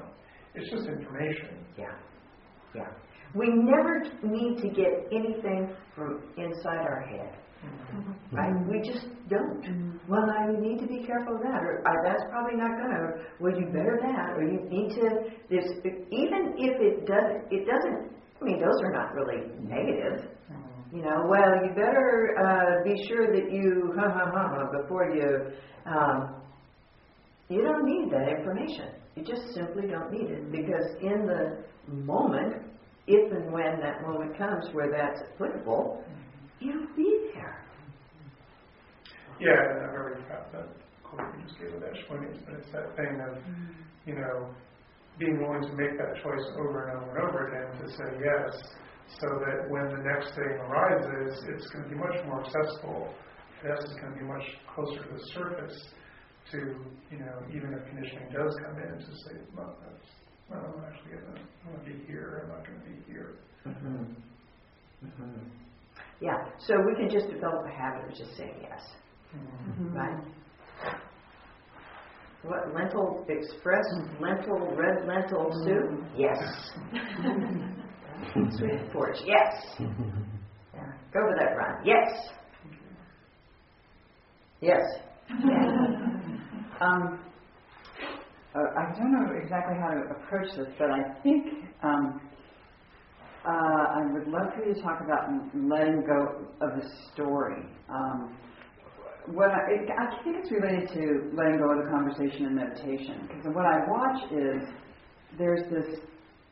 [0.55, 1.65] It's just information.
[1.77, 1.95] Yeah,
[2.75, 2.91] yeah.
[3.35, 7.35] We never need to get anything from inside our head.
[8.33, 8.53] Right?
[8.69, 10.01] We just don't.
[10.09, 12.91] Well, now you need to be careful of that, or uh, that's probably not going
[12.91, 13.25] to.
[13.41, 15.31] Well, you better that, or you need to.
[15.49, 15.65] This
[16.11, 18.11] even if it does, it doesn't.
[18.43, 20.31] I mean, those are not really negative.
[20.93, 25.09] You know, well, you better uh, be sure that you ha ha ha ha before
[25.15, 25.53] you.
[25.87, 26.43] Um,
[27.49, 28.91] you don't need that information.
[29.17, 32.63] You just simply don't need it because in the moment,
[33.07, 36.05] if and when that moment comes where that's applicable,
[36.61, 37.65] you'll be there.
[39.41, 40.69] Yeah, I've already got that
[41.03, 43.39] quote you just gave with Ash but it's that thing of,
[44.07, 44.49] you know,
[45.23, 48.51] being willing to make that choice over and over and over again to say yes,
[49.21, 53.15] so that when the next thing arises, it's going to be much more accessible.
[53.65, 54.43] Yes is going to be much
[54.75, 55.79] closer to the surface
[56.51, 56.59] to,
[57.11, 60.09] you know, even if conditioning does come in, to say, well, that's,
[60.51, 63.13] well, I'm actually going to, I'm going to be here, I'm not going to be
[63.13, 63.35] here.
[63.67, 64.03] Mm-hmm.
[65.07, 65.49] Mm-hmm.
[66.21, 68.83] Yeah, so we can just develop a habit of just saying yes,
[69.35, 69.95] Mm-hmm.
[69.97, 70.25] right?
[72.43, 73.85] What lentil express
[74.19, 76.05] lentil red lentil soup?
[76.17, 76.39] Yes.
[78.59, 79.17] Sweet porch?
[79.25, 79.53] Yes.
[80.75, 80.93] Yeah.
[81.13, 81.85] Go for that run?
[81.85, 82.09] Yes.
[84.61, 84.83] Yes.
[86.81, 87.21] Um,
[88.57, 91.47] uh, I don't know exactly how to approach this, but I think
[91.85, 92.21] um,
[93.47, 97.63] uh, I would love for you to talk about letting go of the story.
[97.89, 98.37] Um,
[99.27, 103.29] what I, it, I think it's related to letting go of the conversation and meditation.
[103.29, 104.69] Because what I watch is
[105.39, 106.01] there's this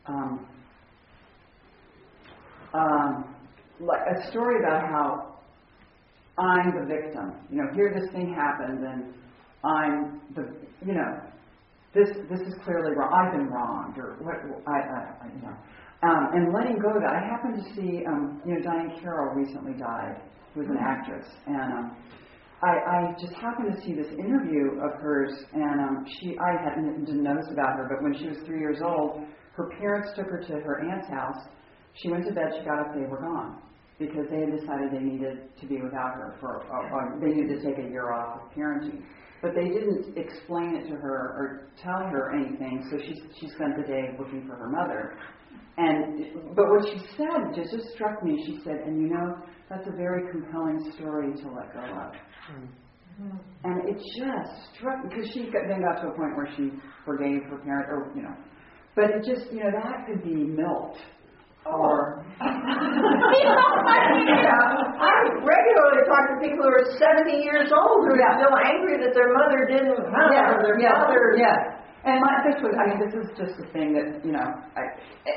[0.07, 0.47] um,
[2.73, 3.35] um,
[3.81, 5.37] like a story about how
[6.39, 7.33] I'm the victim.
[7.51, 9.15] You know, here this thing happened, and
[9.65, 10.55] I'm the,
[10.87, 11.21] you know,
[11.95, 13.13] this this is clearly wrong.
[13.13, 14.37] I've been wronged, or what?
[14.67, 15.57] I, I, I you know,
[16.03, 17.13] um, and letting go of that.
[17.13, 20.23] I happened to see, um, you know, Diahann Carroll recently died,
[20.55, 21.97] who was an actress, and um,
[22.62, 27.07] I, I just happened to see this interview of hers, and um, she I hadn't
[27.07, 29.25] didn't this about her, but when she was three years old,
[29.57, 31.49] her parents took her to her aunt's house.
[31.94, 32.53] She went to bed.
[32.59, 32.94] She got up.
[32.94, 33.62] They were gone
[33.99, 36.61] because they had decided they needed to be without her for.
[36.68, 39.05] Uh, they needed to take a year off of parenting,
[39.40, 42.85] but they didn't explain it to her or tell her anything.
[42.90, 45.16] So she she spent the day looking for her mother.
[45.81, 48.37] And but what she said just, just struck me.
[48.47, 49.29] She said, and you know,
[49.71, 52.12] that's a very compelling story to let go of.
[52.53, 53.37] Mm-hmm.
[53.64, 56.71] And it just struck because she got, then got to a point where she
[57.05, 58.37] forgave her parent, or you know,
[58.95, 60.97] but it just you know that could be milk.
[61.64, 62.40] Or oh.
[62.40, 63.53] yeah,
[64.97, 65.12] I
[65.45, 68.40] regularly talk to people who are 70 years old who are Yeah.
[68.40, 71.37] still angry that their mother didn't, huh, yeah, or their yeah, father.
[71.37, 71.80] yeah.
[72.03, 74.83] And my, this was, I mean, this is just a thing that, you know, I,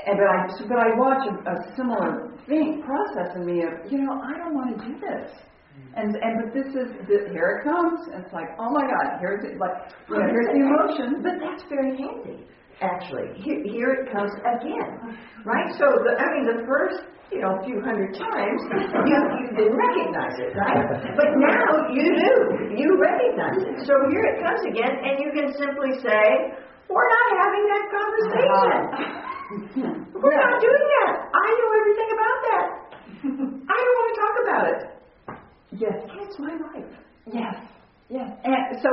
[0.07, 3.99] and, but I, but I watch a, a similar thing, process in me of, you
[3.99, 5.27] know, I don't want to do this.
[5.75, 5.91] Mm.
[5.99, 9.19] And, and, but this is, the, here it comes, and it's like, oh my God,
[9.19, 11.19] here's it, like, you know, here's the emotion.
[11.19, 12.47] But that's very handy,
[12.83, 13.31] actually.
[13.39, 15.15] Here, here it comes again,
[15.47, 15.71] right?
[15.79, 18.59] So, the, I mean, the first, you know, few hundred times,
[19.09, 20.83] you, you didn't recognize it, right?
[21.15, 22.33] But now you do.
[22.75, 23.87] You recognize it.
[23.87, 26.59] So here it comes again, and you can simply say,
[26.91, 29.31] we're not having that conversation.
[30.13, 31.29] We're not doing that.
[31.35, 32.65] I know everything about that.
[33.69, 34.79] I don't want to talk about it.
[35.77, 35.97] Yes.
[36.21, 36.91] It's my life.
[37.31, 37.55] Yes,
[38.09, 38.29] yes.
[38.43, 38.89] And so,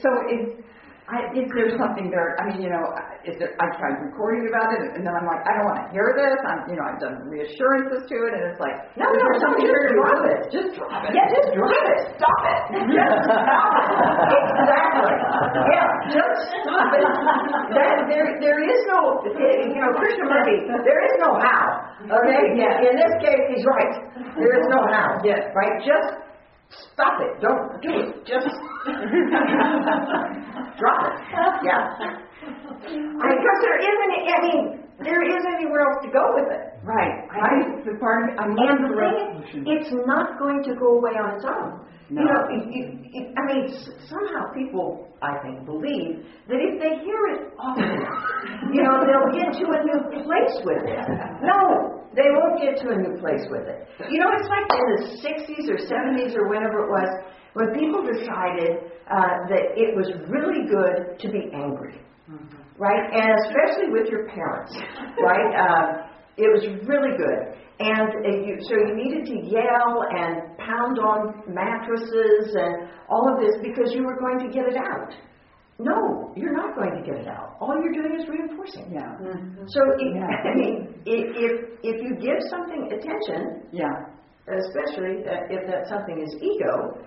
[0.00, 0.64] so is,
[1.04, 2.32] I, is there something there?
[2.40, 2.80] I mean, you know,
[3.28, 3.52] is there?
[3.60, 6.40] I tried recording about it, and then I'm like, I don't want to hear this.
[6.48, 9.44] I'm, you know, I've done reassurances to it, and it's like, No, no, there no,
[9.44, 10.40] something just here drop it.
[10.48, 11.12] Just drop it.
[11.12, 12.00] Yeah, just drop it.
[12.16, 12.60] Stop it.
[12.96, 14.40] Just stop it.
[14.64, 15.12] Exactly.
[15.76, 17.04] Yeah, just stop it.
[17.76, 20.56] That there, there is no, you know, Krishnamurti.
[20.88, 21.84] There is no how.
[22.00, 22.56] Okay.
[22.56, 22.80] Yeah.
[22.80, 23.92] In this case, he's right.
[24.40, 25.20] There is no how.
[25.20, 25.52] Yes.
[25.52, 25.84] Right.
[25.84, 26.16] Just
[26.96, 27.44] stop it.
[27.44, 28.24] Don't do it.
[28.24, 28.48] Just
[30.78, 31.16] drop it.
[31.64, 32.20] Yeah.
[32.84, 34.12] Because there isn't.
[34.28, 34.64] I mean,
[35.00, 36.76] there isn't anywhere else to go with it.
[36.84, 37.24] Right.
[37.32, 40.98] I think the part of I'm And the thing is, it's not going to go
[41.00, 41.88] away on its own.
[42.12, 42.20] No.
[42.20, 46.20] You know, it, it, it, I mean, s- somehow people, I think, believe
[46.52, 47.88] that if they hear it often
[48.76, 51.00] you know, they'll get to a new place with it.
[51.40, 53.88] No, they won't get to a new place with it.
[54.12, 57.08] You know, it's like in the 60s or 70s or whenever it was,
[57.56, 62.00] when people decided uh, that it was really good to be angry
[62.76, 63.06] right?
[63.14, 64.74] And especially with your parents,
[65.22, 65.50] right?
[65.62, 67.54] Um, it was really good.
[67.78, 73.38] And uh, you, so you needed to yell and pound on mattresses and all of
[73.38, 75.14] this because you were going to get it out.
[75.78, 77.54] No, you're not going to get it out.
[77.60, 78.90] All you're doing is reinforcing.
[78.90, 79.14] Yeah.
[79.70, 80.10] So, it,
[80.50, 81.52] I mean, if, if,
[81.82, 83.86] if you give something attention, Yeah.
[84.50, 86.98] especially that- if that something is ego,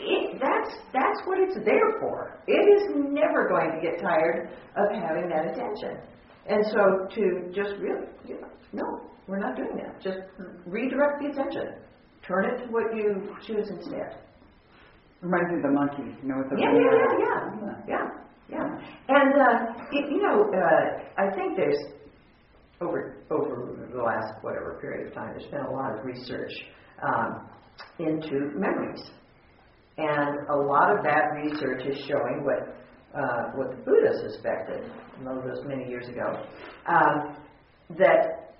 [0.00, 2.40] it, that's, that's what it's there for.
[2.46, 2.82] It is
[3.12, 6.00] never going to get tired of having that attention.
[6.46, 10.00] And so to just really, you know, no, we're not doing that.
[10.02, 10.18] Just
[10.66, 11.74] redirect the attention.
[12.26, 14.18] Turn it to what you choose instead.
[15.20, 18.06] Reminds me of the monkey, you know, with the Yeah, yeah, yeah, yeah, yeah,
[18.48, 18.66] yeah.
[19.08, 21.78] And, uh, it, you know, uh, I think there's,
[22.80, 26.52] over, over the last whatever period of time, there's been a lot of research
[27.02, 27.48] um,
[27.98, 29.10] into memories.
[30.00, 32.74] And a lot of that research is showing what,
[33.14, 34.90] uh, what the Buddha suspected,
[35.46, 36.42] this many years ago,
[36.86, 37.36] um,
[37.98, 38.54] that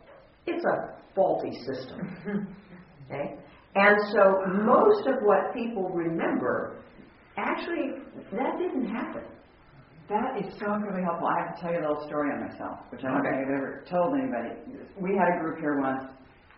[0.46, 2.46] it's a faulty system.
[3.10, 3.34] Okay?
[3.74, 4.22] And so
[4.62, 6.76] most of what people remember,
[7.36, 7.98] actually,
[8.30, 9.22] that didn't happen.
[10.08, 11.26] That is so incredibly helpful.
[11.26, 13.30] I have to tell you a little story on myself, which I don't Okay.
[13.30, 14.54] think I've ever told anybody.
[14.96, 16.04] We had a group here once,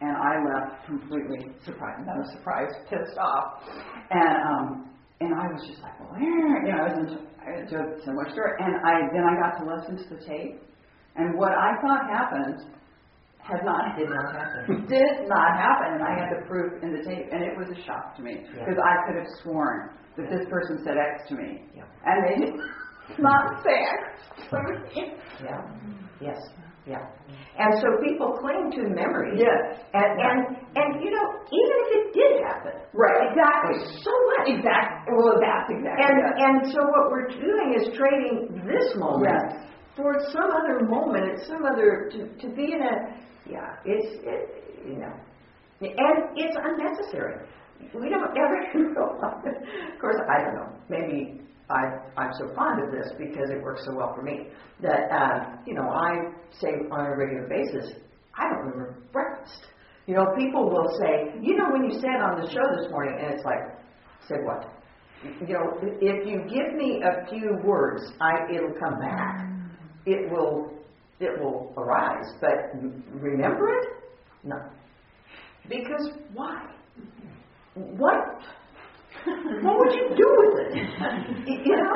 [0.03, 2.03] and I left completely surprised.
[2.07, 3.63] Not surprised, pissed off.
[4.11, 4.67] And um,
[5.23, 6.67] and I was just like, well, where?
[6.67, 8.53] You know, I was into, into a similar story.
[8.59, 10.59] And I then I got to listen to the tape,
[11.17, 12.75] and what I thought happened
[13.43, 14.87] had not Did not happen.
[14.91, 17.79] did not happen, and I had the proof in the tape, and it was a
[17.83, 18.63] shock to me Yeah.
[18.67, 21.83] because I could have sworn that this person said X to me, Yeah.
[22.07, 22.55] and they did
[23.19, 25.15] not say X to me.
[25.43, 25.59] Yeah,
[26.21, 26.39] yes,
[26.87, 27.05] yeah.
[27.59, 29.39] And so people cling to memories.
[29.39, 29.79] Yes.
[29.95, 30.39] And, and,
[30.75, 33.79] and, you know, even if it did happen, Right, exactly.
[34.03, 34.49] so what?
[34.49, 35.15] Exactly.
[35.15, 36.35] Well, that's exactly And, it.
[36.43, 39.69] and so what we're doing is trading this moment Yes.
[39.97, 42.95] for some other moment, some other, to, to be in a,
[43.49, 45.13] yeah, it's, it, you know,
[45.81, 47.47] and it's unnecessary.
[47.95, 49.55] We don't ever realize,
[49.93, 51.41] of course, I don't know, maybe
[51.73, 54.49] I, I'm so fond of this because it works so well for me,
[54.83, 57.93] that, um, you know, I say on a regular basis,
[58.35, 59.67] I don't remember breakfast.
[60.07, 63.19] You know, people will say, you know, when you said on the show this morning,
[63.23, 63.61] and it's like,
[64.29, 64.69] said what?
[65.47, 69.49] You know, if you give me a few words, I, it'll come back.
[70.05, 70.73] It will,
[71.21, 72.73] it will arise, but
[73.13, 73.87] remember it?
[74.43, 74.57] No.
[75.69, 76.67] Because why?
[77.75, 78.43] What?
[79.63, 80.89] What would you do with it?
[81.67, 81.95] you know?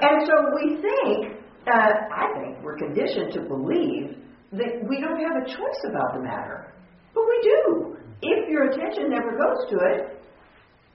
[0.00, 1.36] And so we think,
[1.66, 4.16] uh, I think we're conditioned to believe
[4.52, 6.72] that we don't have a choice about the matter.
[7.14, 7.96] But we do.
[8.22, 10.24] If your attention never goes to it,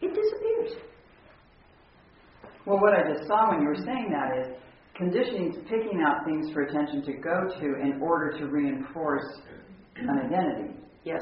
[0.01, 0.83] it disappears.
[2.65, 4.55] Well, what I just saw when you were saying that is
[4.95, 9.41] conditioning is picking out things for attention to go to in order to reinforce
[9.95, 10.75] an identity.
[11.03, 11.21] Yes,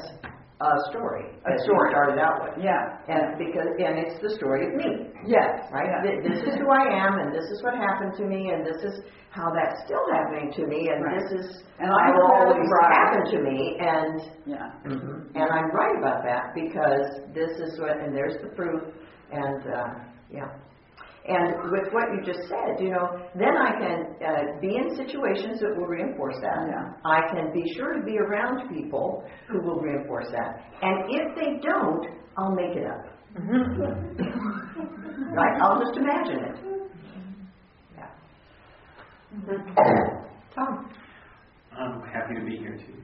[0.64, 1.26] a story.
[1.46, 1.90] A story.
[1.90, 2.62] started out with.
[2.64, 2.98] Yeah.
[3.08, 5.10] And because, and it's the story of me.
[5.26, 5.66] Yes.
[5.72, 5.90] right?
[6.04, 6.22] Yeah.
[6.22, 9.02] This is who I am, and this is what happened to me, and this is
[9.30, 11.18] how that's still happening to me, and Right.
[11.18, 12.92] this is And I it always right.
[12.94, 14.70] happened to me, and Yeah.
[14.84, 18.82] and I'm right about that because this is what, and there's the proof,
[19.32, 19.88] and uh,
[20.30, 20.48] yeah.
[21.28, 23.06] And with what you just said, you know,
[23.38, 26.66] then I can uh, be in situations that will reinforce that.
[26.68, 26.90] Yeah.
[27.04, 30.66] I can be sure to be around people who will reinforce that.
[30.82, 32.06] And if they don't,
[32.36, 33.06] I'll make it up.
[35.32, 35.60] right?
[35.62, 36.56] I'll just imagine it.
[37.94, 38.10] Yeah.
[40.54, 40.90] Tom.
[41.72, 43.02] I'm happy to be here too.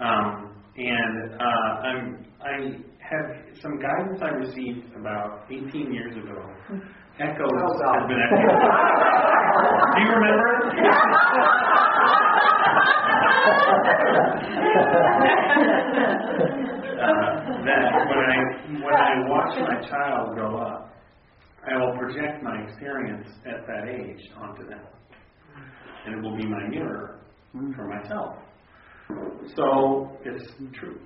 [0.00, 2.76] Um, and uh, I'm, I
[3.10, 3.26] have
[3.62, 6.34] some guidance I received about 18 years ago.
[7.20, 8.00] Echoes Oh, God.
[8.00, 8.58] has been echoed.
[9.94, 10.64] Do you remember it?
[15.94, 17.26] uh,
[17.64, 18.36] that when I
[18.84, 20.94] when I watch my child grow up,
[21.66, 24.80] I will project my experience at that age onto them,
[26.06, 27.20] and it will be my mirror
[27.52, 28.36] for myself.
[29.56, 30.44] So it's
[30.78, 30.98] true.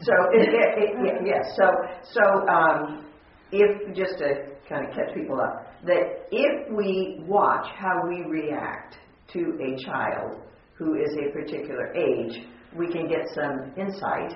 [0.00, 1.64] So, it, it, it, yes, so,
[2.12, 3.06] so, um,
[3.52, 4.34] if, just to
[4.68, 8.96] kind of catch people up, that if we watch how we react
[9.32, 10.40] to a child
[10.76, 14.32] who is a particular age, we can get some insight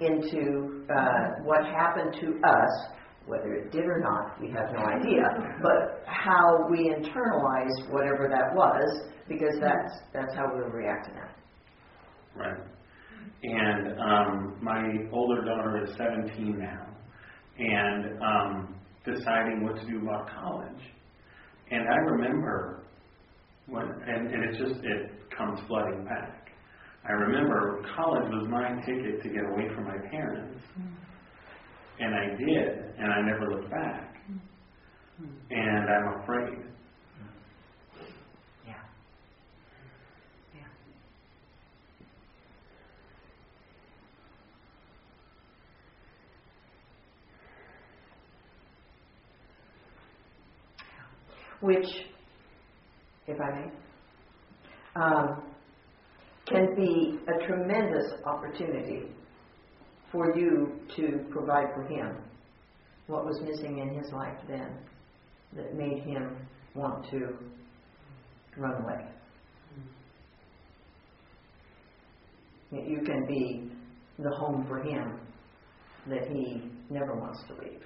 [0.00, 2.88] into uh, what happened to us,
[3.26, 5.22] whether it did or not, we have no idea,
[5.62, 11.36] but how we internalized whatever that was, because that's, that's how we'll react to that.
[12.36, 12.77] Right.
[13.42, 16.86] And um, my older daughter is 17 now,
[17.58, 18.74] and um,
[19.04, 20.82] deciding what to do about college.
[21.70, 22.84] And I remember
[23.66, 26.48] when, and, and it just it comes flooding back.
[27.08, 30.60] I remember college was my ticket to get away from my parents,
[32.00, 34.14] and I did, and I never looked back.
[35.50, 36.58] And I'm afraid.
[38.66, 38.74] Yeah.
[40.54, 40.60] Yeah.
[51.60, 51.86] Which,
[53.26, 55.42] if I may, um,
[56.46, 59.02] can be a tremendous opportunity
[60.10, 62.16] for you to provide for him
[63.06, 64.78] what was missing in his life then
[65.54, 66.36] that made him
[66.74, 67.36] want to
[68.56, 69.04] run away.
[72.72, 73.70] That you can be
[74.18, 75.20] the home for him
[76.08, 77.82] that he never wants to leave.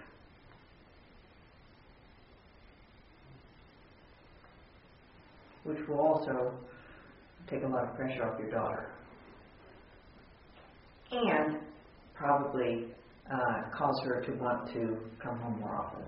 [5.65, 6.55] Which will also
[7.49, 8.93] take a lot of pressure off your daughter.
[11.13, 11.59] And
[12.15, 12.87] probably
[13.31, 16.03] uh, cause her to want to come home more often.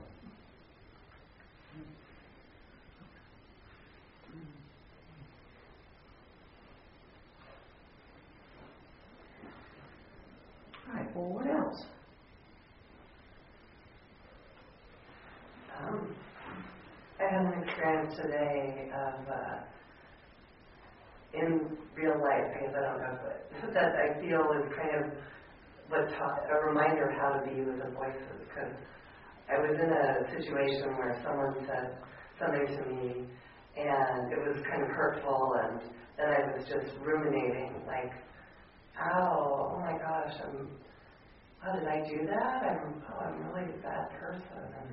[10.88, 11.84] All right, well, what else?
[15.80, 16.14] Um,
[17.20, 19.56] I had an experience today of, uh,
[21.32, 25.12] in real life, I guess I don't know, but that I feel is kind of
[25.88, 28.42] what taught, a reminder of how to be with the voices.
[28.48, 28.74] Because
[29.46, 31.98] I was in a situation where someone said
[32.38, 33.26] something to me,
[33.76, 35.80] and it was kind of hurtful, and
[36.18, 38.10] then I was just ruminating, like,
[38.98, 40.68] ow, oh my gosh, I'm,
[41.62, 42.62] oh, did I do that?
[42.62, 44.66] I'm, oh, I'm really a bad person.
[44.82, 44.90] And,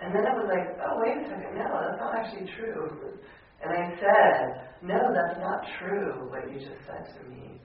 [0.00, 3.18] and then I was like, oh, wait a second, no, that's not actually true.
[3.62, 7.60] And I said, no, that's not true, what you just said to me.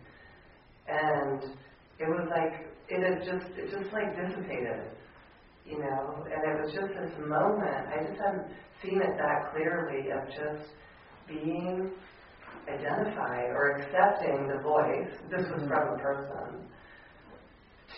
[0.87, 1.43] And
[1.99, 4.89] it was like, it had just, it just like dissipated,
[5.65, 8.49] you know, and it was just this moment, I just hadn't
[8.81, 10.73] seen it that clearly of just
[11.27, 11.91] being
[12.67, 16.67] identified or accepting the voice, this was from a person,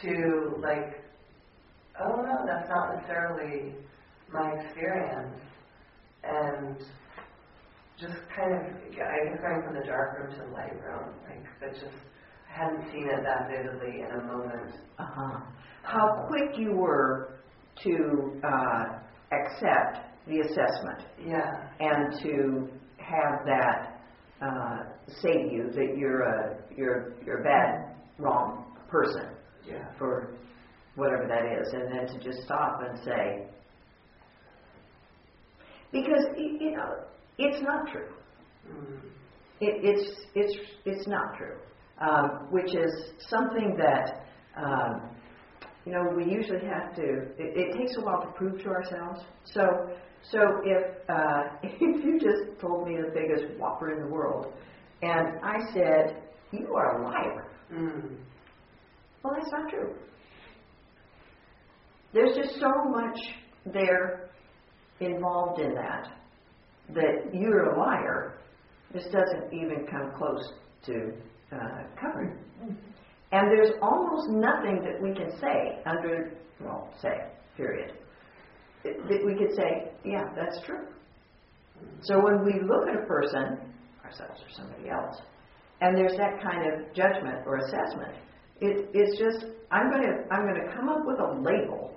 [0.01, 1.03] to like,
[2.03, 3.73] oh no, that's not necessarily
[4.31, 5.41] my experience.
[6.23, 6.77] And
[7.99, 11.45] just kind of, I guess going from the dark room to the light room, like,
[11.59, 11.85] but just,
[12.49, 14.75] I hadn't seen it that vividly in a moment.
[14.99, 15.39] Uh-huh.
[15.83, 17.39] How quick you were
[17.83, 18.99] to uh,
[19.31, 24.01] accept the assessment Yeah, and to have that
[24.41, 24.77] uh,
[25.21, 29.35] say to you that you're a you're you're a bad, wrong person
[29.67, 30.35] yeah, for
[30.95, 33.47] whatever that is, and then to just stop and say,
[35.95, 37.05] because you know
[37.37, 38.09] it's not true.
[39.61, 41.57] It, it's it's it's not true,
[42.01, 42.91] um, which is
[43.29, 44.25] something that
[44.57, 45.09] um,
[45.85, 47.03] you know we usually have to.
[47.37, 49.21] It, it takes a while to prove to ourselves.
[49.45, 49.61] So
[50.31, 54.53] so if uh, if you just told me the biggest whopper in the world,
[55.01, 58.17] and I said you are a liar, mm,
[59.23, 59.95] well that's not true.
[62.11, 63.17] There's just so much
[63.73, 64.24] there
[64.99, 66.07] involved in that
[66.93, 68.35] that you're a liar
[68.93, 70.53] this doesn't even come close
[70.85, 71.11] to
[71.51, 72.37] uh, covering.
[73.31, 77.27] And there's almost nothing that we can say under, well, say,
[77.57, 77.93] period,
[78.83, 80.87] that that we could say, yeah, that's true.
[82.03, 83.59] So when we look at a person,
[84.05, 85.17] ourselves or somebody else,
[85.81, 88.15] and there's that kind of judgment or assessment,
[88.61, 91.94] it, it's just I'm going to I'm going to come up with a label,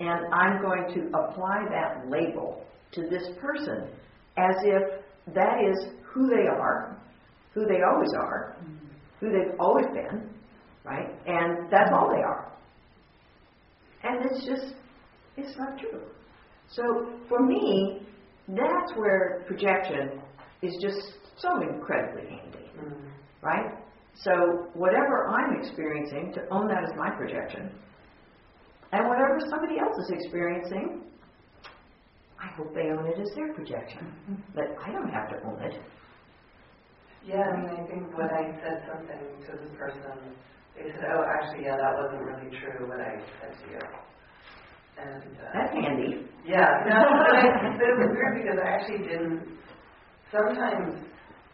[0.00, 3.88] and I'm going to apply that label to this person
[4.36, 5.02] as if
[5.34, 6.96] that is who they are,
[7.54, 8.56] who they always are,
[9.20, 10.28] who they've always been,
[10.84, 11.08] right?
[11.26, 12.52] And that's all they are.
[14.04, 14.74] And it's just,
[15.36, 16.02] it's not true.
[16.68, 16.82] So
[17.28, 18.02] for me,
[18.48, 20.20] that's where projection
[20.62, 23.10] is just so incredibly handy, mm,
[23.42, 23.72] right?
[24.14, 27.70] So whatever I'm experiencing, to own that as my projection,
[28.96, 31.04] and whatever somebody else is experiencing,
[32.40, 34.12] I hope they own it as their projection.
[34.54, 35.76] But I don't have to own it.
[37.24, 40.16] Yeah, I mean, I think when I said something to this person,
[40.76, 43.82] they said, oh, actually, yeah, that wasn't really true what I said to you.
[44.96, 46.24] And, uh, That's handy.
[46.46, 47.42] Yeah, no, but, I,
[47.76, 49.58] but it was weird because I actually didn't.
[50.32, 51.04] Sometimes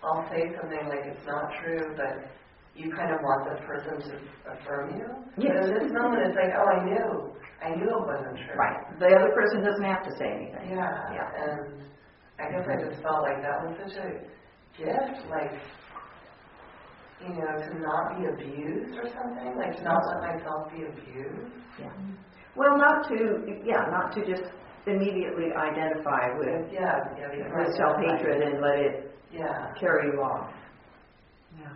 [0.05, 2.28] I'll say something like it's not true, but
[2.75, 4.12] you kind of want the person to
[4.53, 5.09] affirm you.
[5.37, 5.53] Yes.
[5.53, 7.09] But in this moment, it's like, oh, I knew,
[7.61, 8.57] I knew it wasn't true.
[8.57, 8.81] Right.
[8.99, 10.77] The other person doesn't have to say anything.
[10.77, 11.12] Yeah.
[11.12, 11.43] Yeah.
[11.45, 11.83] And
[12.41, 14.09] I guess I just felt like that was such a
[14.77, 15.53] gift, like.
[17.23, 21.55] You know, to not be abused or something, like to not let myself be abused.
[21.79, 21.93] Yeah.
[22.57, 24.43] Well, not to, yeah, not to just
[24.89, 29.73] immediately identify with, Yeah, yeah, with self-hatred and let it Yeah.
[29.79, 30.51] carry you off.
[31.61, 31.68] Yeah.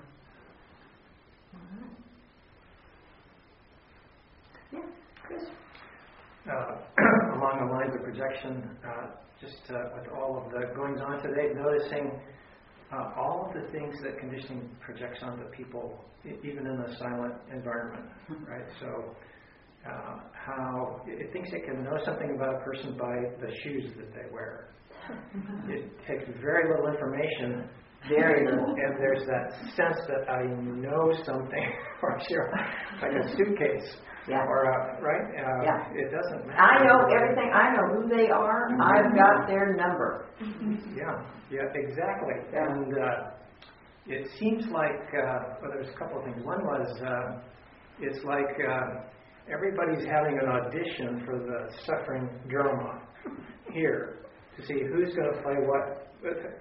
[4.72, 4.80] Yeah,
[5.22, 5.44] Chris?
[6.46, 6.78] Uh,
[7.36, 9.06] along the lines of projection, uh,
[9.40, 12.20] just uh, with all of the goings on today, noticing
[12.92, 18.06] uh, all of the things that conditioning projects onto people, even in a silent environment,
[18.48, 18.64] right?
[18.80, 18.86] So,
[19.90, 24.14] uh, how it thinks it can know something about a person by the shoes that
[24.14, 24.68] they wear.
[25.68, 27.68] It takes very little information,
[28.08, 31.66] very little, and there's that sense that I know something
[32.00, 32.52] for sure,
[33.02, 33.96] like a suitcase
[34.28, 34.42] Yeah.
[34.44, 35.26] or a, right?
[35.38, 35.92] Uh, Yeah.
[35.92, 36.60] It doesn't matter.
[36.60, 40.26] I know everything, I know who they are, I've got their number.
[40.96, 42.34] Yeah, yeah, exactly.
[42.54, 43.30] And uh,
[44.06, 46.42] it seems like, uh, well, there's a couple of things.
[46.44, 47.40] One was, uh,
[48.00, 49.06] it's like uh,
[49.52, 53.02] everybody's having an audition for the suffering drama
[53.72, 54.18] here
[54.56, 56.02] to see who's going to play what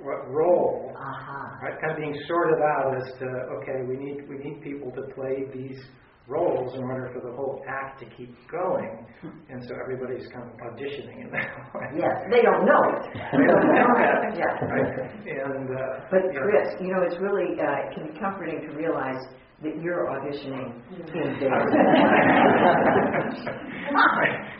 [0.01, 0.91] what role.
[0.95, 1.57] Aha.
[1.63, 5.01] Right, kind of being sorted out as to okay, we need we need people to
[5.15, 5.79] play these
[6.27, 9.05] roles in order for the whole act to keep going,
[9.49, 11.85] and so everybody's kind of auditioning in that way.
[12.01, 13.03] Yes, they don't know it.
[13.13, 14.33] They don't know that.
[14.41, 14.65] Yeah.
[14.67, 14.89] Right.
[15.29, 16.41] And uh, But yeah.
[16.41, 19.21] Chris, you know, it's really, uh, it can be comforting to realize
[19.63, 21.71] that you're auditioning in theirs.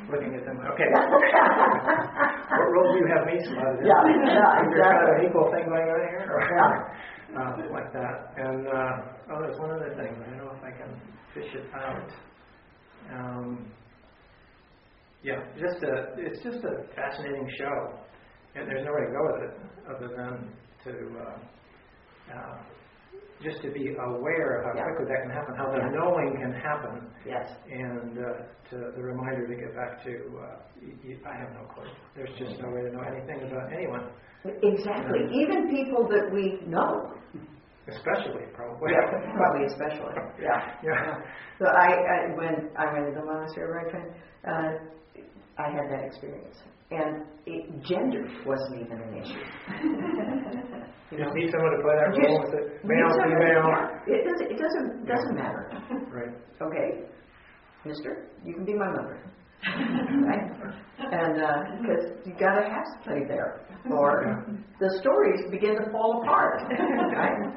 [0.09, 0.57] Looking at them.
[0.71, 0.87] Okay.
[0.87, 3.85] what role do you have me slotted in?
[3.89, 6.23] Yeah, yeah, Is there kind of an equal thing going on here?
[6.29, 7.41] Or, Yeah.
[7.41, 8.15] uh, like that.
[8.37, 10.13] And uh, oh, there's one other thing.
[10.15, 10.89] I don't know if I can
[11.35, 12.09] fish it out.
[13.13, 13.71] Um,
[15.23, 17.99] yeah, just a, it's just a fascinating show,
[18.55, 19.53] and there's nowhere to go with it
[19.89, 20.53] other than
[20.85, 21.37] to uh,
[22.33, 22.57] uh,
[23.43, 24.83] just to be aware of how Yeah.
[24.95, 25.89] quickly that can happen, how the Yeah.
[25.97, 27.45] knowing can happen, Yes.
[27.69, 28.31] and uh,
[28.69, 31.89] to the reminder to get back to uh, y- y- I have no clue.
[32.15, 34.09] There's just no way to know anything about anyone,
[34.45, 37.11] Exactly, even people that we know.
[37.87, 38.91] Especially probably.
[38.91, 39.05] Yeah,
[39.35, 40.75] probably especially, yeah.
[40.83, 41.15] Yeah.
[41.59, 44.11] So I, I when I went to the monastery where I trained,
[44.45, 44.71] uh,
[45.57, 46.57] I had that experience,
[46.91, 49.45] and it, gender wasn't even an issue.
[51.11, 53.69] You just need someone to play that role with it, male, female.
[54.09, 54.49] yeah, It doesn't.
[54.51, 55.05] It doesn't.
[55.05, 55.63] Doesn't matter.
[56.09, 56.33] Right.
[56.65, 57.05] Okay,
[57.85, 59.21] Mister, you can be my mother,
[59.63, 60.51] right?
[60.99, 61.35] And
[61.81, 64.45] because you got to have to play there, or
[64.79, 67.53] the stories begin to fall apart, right?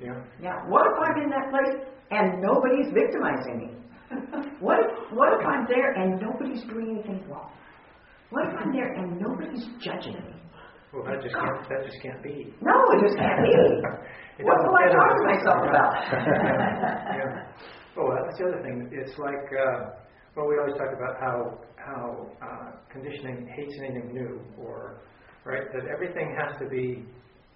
[0.00, 0.22] Yeah.
[0.40, 0.56] Yeah.
[0.68, 3.70] What if I'm in that place and nobody's victimizing me?
[4.60, 7.50] What if, what if I'm there and nobody's doing anything wrong?
[8.30, 10.36] What if I'm there and nobody's judging me?
[10.92, 11.68] Well, that just can't.
[11.68, 12.52] That just can't be.
[12.60, 13.52] No, it just can't be.
[14.40, 15.92] What will I talk to myself about?
[17.14, 17.52] yeah.
[17.98, 18.88] Oh, that's the other thing.
[18.90, 19.90] It's like, uh,
[20.36, 25.02] well, we always talk about how how uh, conditioning hates anything new, or
[25.44, 27.04] right that everything has to be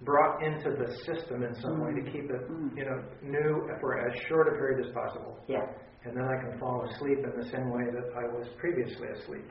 [0.01, 2.11] brought into the system in some way to mm.
[2.11, 2.69] keep it, mm.
[2.77, 5.39] you know, new for as short a period as possible.
[5.47, 5.65] Yeah.
[6.05, 9.45] And then I can fall asleep in the same way that I was previously asleep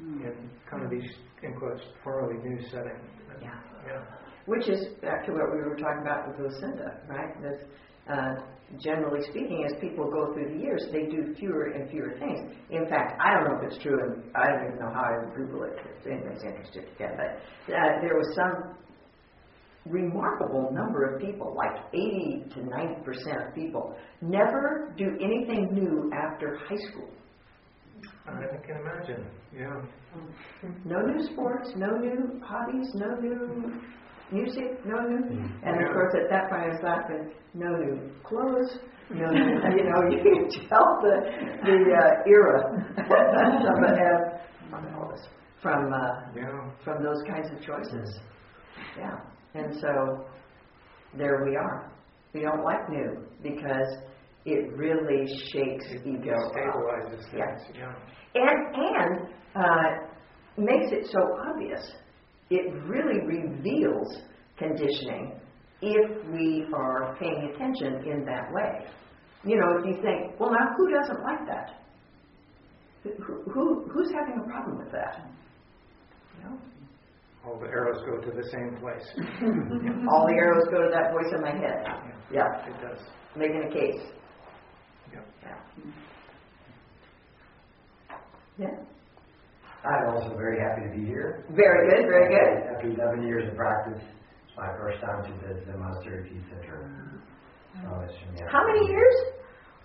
[0.00, 0.24] mm.
[0.24, 1.10] in kind of these,
[1.42, 2.96] in quotes, formerly new setting.
[3.42, 3.60] Yeah.
[3.86, 4.02] Yeah.
[4.46, 7.32] Which is back to what we were talking about with Lucinda, right?
[7.42, 7.68] That
[8.10, 8.34] uh,
[8.78, 12.52] generally speaking, as people go through the years, they do fewer and fewer things.
[12.70, 15.24] In fact, I don't know if it's true, and I don't even know how I
[15.24, 18.76] would Google it if anyone's interested again, but uh, there was some
[19.86, 26.10] remarkable number of people, like 80 to 90 percent of people, never do anything new
[26.12, 27.10] after high school.
[28.26, 29.26] I can imagine.
[29.54, 29.82] Yeah.
[30.84, 33.72] No new sports, no new hobbies, no new
[34.32, 35.38] music, no new.
[35.62, 37.32] And of course, at that point, I was laughing.
[37.54, 38.78] No new clothes,
[39.10, 39.54] no new.
[39.76, 41.14] You know, you can tell the
[41.64, 42.60] the uh, era
[44.70, 45.12] from uh, all
[45.62, 45.98] from uh,
[46.34, 46.70] Yeah.
[46.84, 48.18] from those kinds of choices.
[48.98, 49.16] Yeah,
[49.54, 50.26] and so
[51.16, 51.90] there we are.
[52.32, 53.98] We don't like new because
[54.44, 56.32] it really shakes It ego.
[56.34, 56.52] up.
[56.52, 57.62] stabilizes things.
[57.74, 57.94] Yeah.
[58.34, 58.50] Yeah.
[58.50, 59.88] and and uh,
[60.58, 61.92] makes it so obvious.
[62.56, 64.08] It really reveals
[64.56, 65.40] conditioning
[65.82, 68.86] if we are paying attention in that way.
[69.44, 71.80] You know, if you think, well, now who doesn't like that?
[73.02, 73.10] Who,
[73.52, 75.26] who who's having a problem with that?
[76.38, 76.58] You know,
[77.44, 79.06] All the arrows go to the same place.
[80.12, 81.84] all the arrows go to that voice in my head.
[82.32, 83.00] Yeah, It does.
[83.36, 84.00] making a case.
[85.12, 85.20] Yeah.
[85.42, 85.58] Yeah.
[88.58, 88.93] Yeah.
[89.84, 91.44] I'm also very happy to be here.
[91.52, 92.08] Very good.
[92.08, 92.52] Very good.
[92.72, 97.20] After 11 years of practice, it's my first time to visit the Monastery Peace Center.
[97.82, 99.14] So it's from How many years?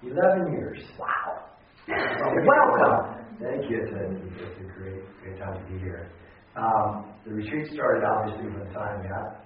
[0.03, 0.79] 11 years.
[0.97, 1.51] Wow.
[1.89, 3.25] Welcome.
[3.43, 3.83] Thank you.
[3.83, 4.03] It's a,
[4.47, 6.11] it's a great, great time to be here.
[6.55, 9.43] Um, the retreat started obviously when the sign got,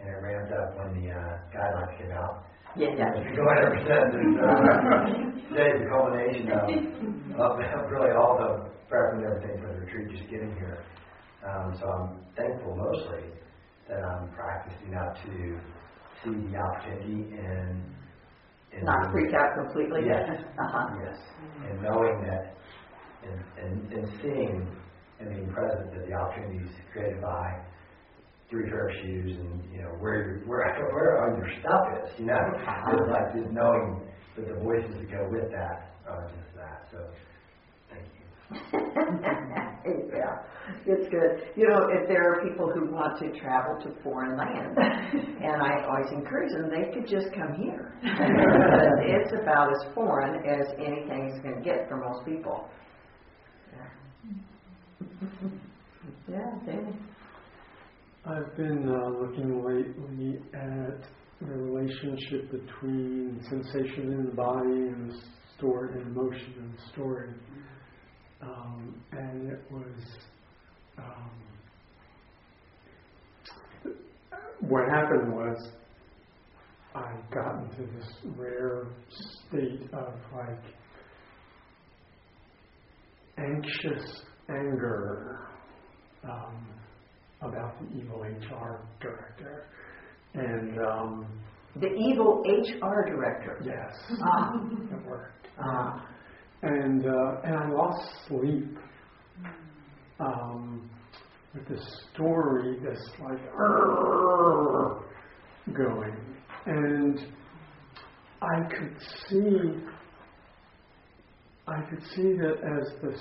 [0.00, 2.44] and it ramped up when the uh, guidelines came out.
[2.76, 3.16] Yeah, yeah.
[3.16, 6.68] If you go in ever since, it's, uh, today's the culmination of,
[7.40, 10.84] of, of really all the prep and everything for the retreat, just getting here.
[11.46, 13.30] Um, so I'm thankful mostly
[13.88, 15.60] that I'm practicing not to
[16.24, 17.84] see the opportunity and.
[18.72, 20.02] and Not freak out completely?
[20.06, 20.42] Yes.
[20.58, 20.86] Uh-huh.
[21.04, 21.18] Yes.
[21.68, 22.56] And knowing that,
[23.22, 24.76] and, and, and seeing
[25.20, 27.60] and being present that the opportunities created by
[28.50, 32.26] three pair of shoes and, you know, where where, where all your stuff is, you
[32.26, 32.40] know?
[32.56, 36.98] It's like just knowing that the voices that go with that are just that, so.
[39.84, 40.38] yeah,
[40.86, 41.50] it's good.
[41.56, 45.84] You know, if there are people who want to travel to foreign lands, and I
[45.88, 47.92] always encourage them, they could just come here.
[49.08, 52.68] It's about as foreign as anything's going to get for most people.
[53.72, 55.48] Yeah,
[56.28, 56.96] yeah Danny.
[58.24, 61.00] I've been uh, looking lately at
[61.40, 65.18] the relationship between sensation in the body and the
[65.56, 67.34] story, and emotion and story.
[68.42, 69.98] Um, and it was
[70.98, 71.30] um,
[74.60, 75.56] what happened was
[76.94, 78.88] I got into this rare
[79.48, 80.64] state of like
[83.38, 85.48] anxious anger
[86.24, 86.66] um,
[87.42, 89.68] about the evil HR director.
[90.34, 91.26] And um,
[91.76, 93.60] The evil HR director.
[93.64, 94.52] yes, Ah,
[94.92, 95.48] it worked.
[95.58, 96.06] ah.
[96.66, 98.76] And uh, and I lost sleep
[100.18, 100.90] um,
[101.54, 103.38] with this story, this like
[105.72, 106.16] going,
[106.66, 107.20] and
[108.42, 108.96] I could
[109.28, 109.84] see.
[111.68, 113.16] I could see that as the,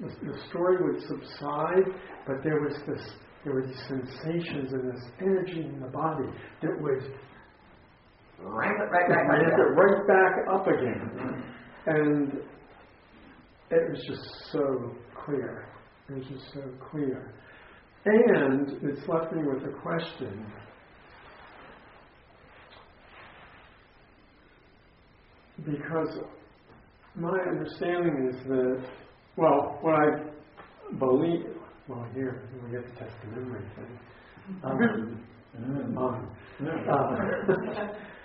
[0.00, 1.84] the, the story would subside,
[2.26, 3.10] but there was this,
[3.44, 6.28] there were these sensations and this energy in the body
[6.62, 7.02] that would
[8.40, 9.42] Right, right, right, ramp right.
[9.42, 11.42] it right back up again.
[11.88, 12.32] And
[13.70, 15.66] it was just so clear.
[16.10, 17.32] It was just so clear.
[18.04, 20.46] And it's left me with a question.
[25.64, 26.18] Because
[27.14, 28.86] my understanding is that,
[29.36, 31.46] well, what I believe,
[31.88, 33.98] well, here, we get to test the memory thing.
[35.58, 36.28] Um, um,
[36.88, 37.86] uh,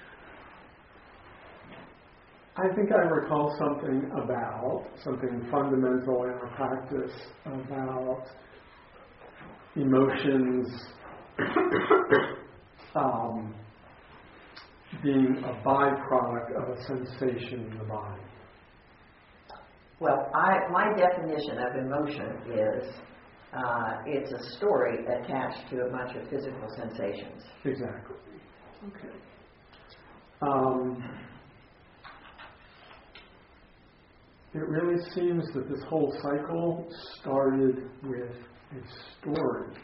[2.56, 7.12] I think I recall something about, something fundamental in our practice
[7.46, 8.28] about
[9.76, 10.68] emotions
[12.96, 13.56] um,
[15.02, 18.22] being a byproduct of a sensation in the body.
[20.00, 22.94] Well, I, my definition of emotion is
[23.52, 27.42] uh, it's a story attached to a bunch of physical sensations.
[27.66, 28.16] Exactly.
[28.88, 29.16] Okay.
[30.42, 31.04] Um,
[34.54, 36.88] it really seems that this whole cycle
[37.20, 38.36] started with
[38.72, 39.76] a story,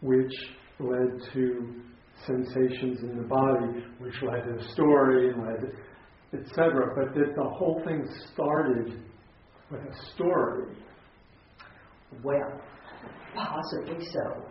[0.00, 0.32] which
[0.80, 1.82] led to
[2.26, 6.94] sensations in the body, which led to a story and led, etc.
[6.96, 9.02] But that the whole thing started
[9.70, 10.76] with a story.
[12.22, 12.60] Well,
[13.34, 14.46] possibly so.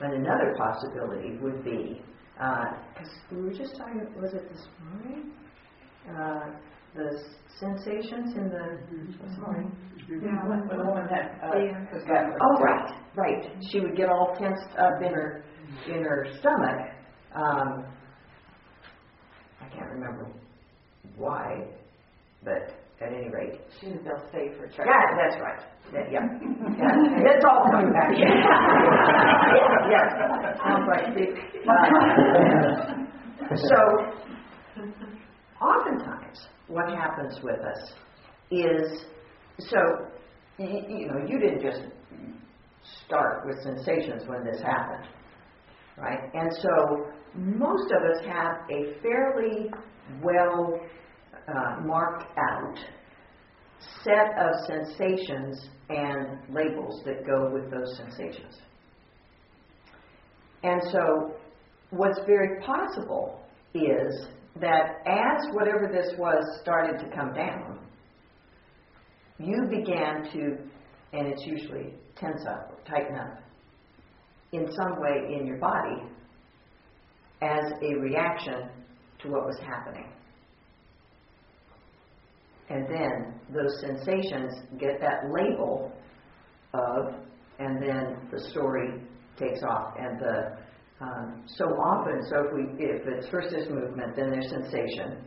[0.00, 2.02] And another possibility would be,
[2.34, 5.32] because we were just talking, was it this morning?
[6.10, 6.50] Uh,
[6.94, 7.08] the
[7.60, 8.78] sensations in the,
[9.22, 9.70] this morning?
[10.08, 11.78] Yeah, when the woman had, uh, Yeah.
[11.92, 12.30] has got.
[12.40, 13.42] Oh, right, right.
[13.72, 15.44] She would get all tensed up in her,
[15.88, 16.90] in her stomach.
[17.34, 17.84] Um,
[19.60, 20.30] I can't remember
[21.16, 21.66] why,
[22.44, 23.60] but at any rate.
[23.80, 25.62] She didn't feel safe for Yeah, that's right.
[25.92, 26.20] Yeah, yeah.
[26.78, 26.92] yeah.
[27.34, 28.10] It's all coming back.
[28.16, 29.90] Yeah, yeah.
[29.90, 30.04] yeah.
[30.62, 31.30] Sounds like big.
[31.66, 31.74] Uh,
[33.68, 33.78] so,
[35.60, 36.13] oftentimes,
[36.68, 37.92] what happens with us
[38.50, 39.04] is
[39.58, 39.78] so,
[40.58, 41.82] y- you know, you didn't just
[43.06, 45.08] start with sensations when this happened,
[45.96, 46.30] right?
[46.34, 49.70] And so, most of us have a fairly
[50.22, 50.78] well
[51.48, 52.78] uh, marked out
[54.02, 58.58] set of sensations and labels that go with those sensations.
[60.62, 61.34] And so,
[61.90, 63.40] what's very possible
[63.74, 64.28] is
[64.60, 67.80] that as whatever this was started to come down,
[69.38, 70.58] you began to,
[71.12, 73.38] and it's usually tense up or tighten up
[74.52, 76.02] in some way in your body
[77.42, 78.68] as a reaction
[79.20, 80.08] to what was happening.
[82.70, 85.92] And then those sensations get that label
[86.72, 87.14] of,
[87.58, 89.00] and then the story
[89.36, 90.56] takes off, and the
[91.04, 95.20] Um, so often, so if we, if it's first there's movement, then there's sensation.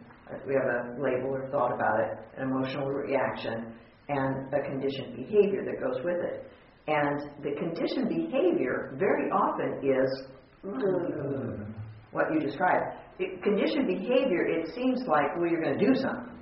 [0.48, 3.74] We have a label or thought about it, an emotional reaction,
[4.10, 6.52] and a conditioned behavior that goes with it.
[6.88, 10.28] And the conditioned behavior very often is
[12.12, 12.98] what you described.
[13.20, 16.40] It, conditioned behavior, it seems like, well, you're going to do something.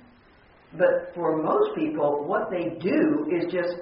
[0.72, 3.76] But for most people, what they do is just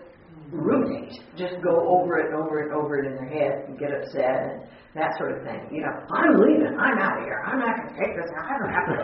[0.50, 3.78] ruminate, just go over it and over it and over it in their head and
[3.78, 4.62] get upset and
[4.94, 5.60] that sort of thing.
[5.72, 8.58] You know, I'm leaving, I'm out of here, I'm not going to take this, I
[8.58, 8.98] don't have to.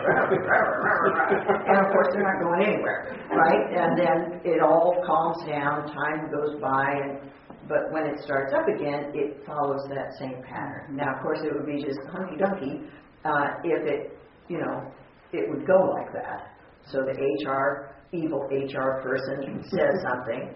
[1.67, 3.63] and of course, they're not going anywhere, right?
[3.73, 7.31] And then it all calms down, time goes by, and
[7.67, 10.95] but when it starts up again, it follows that same pattern.
[10.97, 12.83] Now, of course, it would be just hunky dunky
[13.23, 14.17] uh, if it,
[14.49, 14.91] you know,
[15.31, 16.57] it would go like that.
[16.91, 17.13] So the
[17.47, 20.53] HR, evil HR person says something.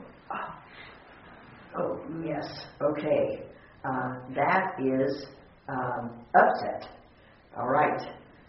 [1.77, 2.45] Oh, yes,
[2.81, 3.43] okay.
[3.83, 5.25] Uh, that is
[5.67, 6.89] um, upset.
[7.57, 8.01] All right.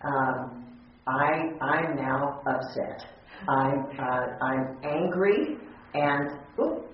[0.03, 0.65] Um,
[1.07, 3.07] I I'm now upset.
[3.49, 5.57] I'm uh, I'm angry
[5.95, 6.85] and ooh,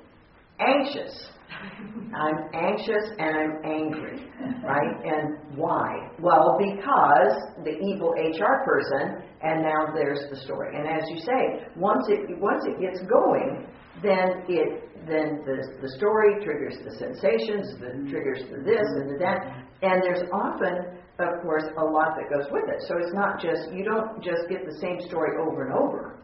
[0.61, 1.29] anxious.
[2.15, 4.27] I'm anxious and I'm angry,
[4.65, 5.05] right?
[5.05, 6.11] And why?
[6.21, 10.77] Well, because the evil HR person, and now there's the story.
[10.77, 13.67] And as you say, once it once it gets going,
[14.03, 18.11] then it then the the story triggers the sensations, the mm-hmm.
[18.11, 19.87] triggers the this and the that, mm-hmm.
[19.87, 22.83] and there's often, of course, a lot that goes with it.
[22.87, 26.22] So it's not just you don't just get the same story over and over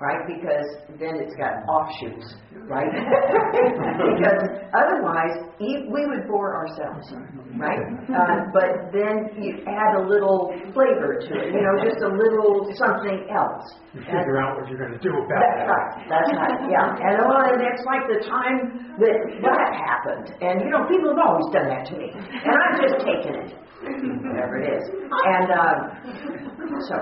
[0.00, 0.26] right?
[0.26, 0.66] Because
[0.98, 2.34] then it's got offshoots,
[2.66, 2.90] right?
[4.10, 4.42] because
[4.74, 7.06] otherwise, we would bore ourselves,
[7.54, 7.78] right?
[8.10, 12.66] Uh, but then you add a little flavor to it, you know, just a little
[12.74, 13.62] something else.
[13.94, 15.70] You figure out what you're going to do about That's it.
[15.70, 15.90] right.
[16.10, 16.58] That's right.
[16.66, 17.06] Yeah.
[17.06, 19.16] And oh, and it's like the time that
[19.46, 22.98] that happened, and you know, people have always done that to me, and I've just
[23.06, 23.50] taken it,
[24.26, 24.84] whatever it is.
[24.90, 25.78] And um,
[26.90, 26.96] so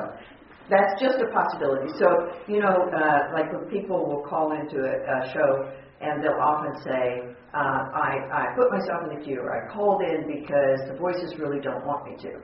[0.73, 1.93] that's just a possibility.
[2.01, 2.09] So,
[2.49, 5.69] you know, uh, like when people will call into a, a show
[6.01, 7.21] and they'll often say,
[7.53, 11.39] uh, I, I put myself in the queue or I called in because the voices
[11.39, 12.41] really don't want me to.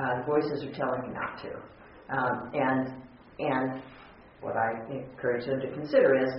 [0.00, 1.52] Uh, the voices are telling me not to.
[2.08, 3.02] Um, and,
[3.38, 3.82] and
[4.40, 6.30] what I encourage them to consider is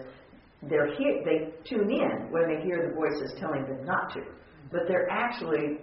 [0.64, 4.22] they're here, they tune in when they hear the voices telling them not to.
[4.72, 5.80] But they're actually,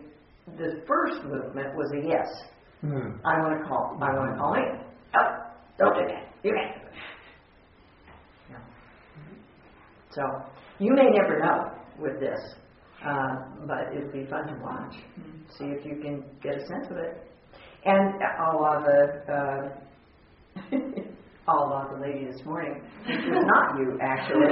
[0.58, 2.26] the first movement was a yes.
[2.80, 3.16] Hmm.
[3.24, 4.84] I want to call, I want to call in.
[5.16, 5.43] Oh,
[5.78, 6.24] don't do that.
[6.42, 6.76] You can't.
[8.50, 8.62] Yeah.
[10.10, 10.22] So
[10.78, 12.40] you may never know with this,
[13.04, 14.94] uh, but it'd be fun to watch.
[15.58, 17.22] See if you can get a sense of it.
[17.86, 19.68] And a la the uh,
[21.48, 24.46] a la the lady this morning, which was not you actually.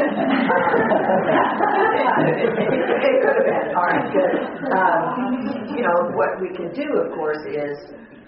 [2.28, 3.74] it could have been.
[3.74, 4.34] All right, good.
[4.76, 7.78] Um, you know what we can do, of course, is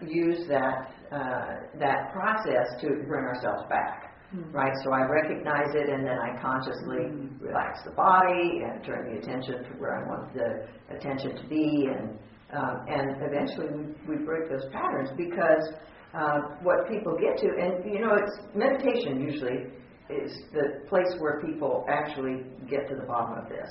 [0.09, 4.11] use that uh, that process to bring ourselves back.
[4.51, 9.21] Right, so I recognize it, and then I consciously relax the body and turn the
[9.21, 12.19] attention to where I want the attention to be, and
[12.53, 13.69] um, and eventually
[14.09, 15.75] we, we break those patterns because
[16.19, 19.71] uh, what people get to, and you know, it's meditation usually
[20.11, 23.71] is the place where people actually get to the bottom of this,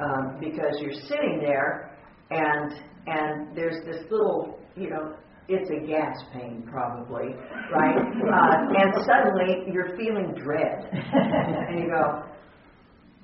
[0.00, 1.96] um, because you're sitting there,
[2.30, 2.72] and
[3.06, 5.14] and there's this little, you know,
[5.48, 7.34] it's a gas pain probably,
[7.72, 7.96] right?
[7.96, 12.24] Uh, and suddenly you're feeling dread, and you go,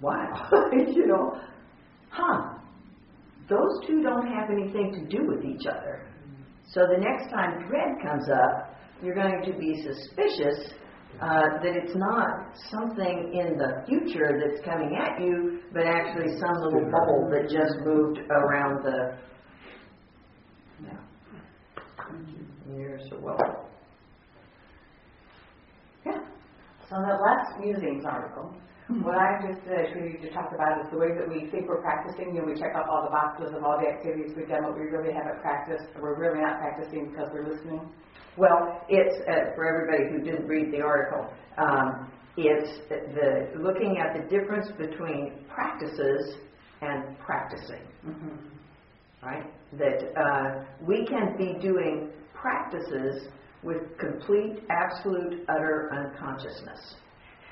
[0.01, 1.41] wow, you know,
[2.11, 2.57] huh?
[3.49, 6.07] Those two don't have anything to do with each other.
[6.69, 10.73] So the next time dread comes up, you're going to be suspicious
[11.21, 16.55] uh, that it's not something in the future that's coming at you, but actually some
[16.63, 19.19] little bubble that just moved around the.
[20.85, 20.97] Yeah.
[22.77, 23.69] Years or well.
[26.07, 26.21] Yeah.
[26.89, 28.55] So that last musings article,
[29.03, 31.83] what I just uh, treated to talk about is the way that we think we're
[31.83, 32.35] practicing.
[32.35, 34.79] You know, we check off all the boxes of all the activities we've done, but
[34.79, 37.81] we really haven't practiced, or we're really not practicing because we're listening.
[38.37, 41.33] Well, it's uh, for everybody who didn't read the article.
[41.59, 46.37] Um, it's the looking at the difference between practices
[46.81, 47.83] and practicing.
[49.23, 49.45] Right?
[49.79, 52.11] That uh, we can be doing
[52.41, 53.29] practices
[53.63, 56.97] with complete, absolute, utter unconsciousness,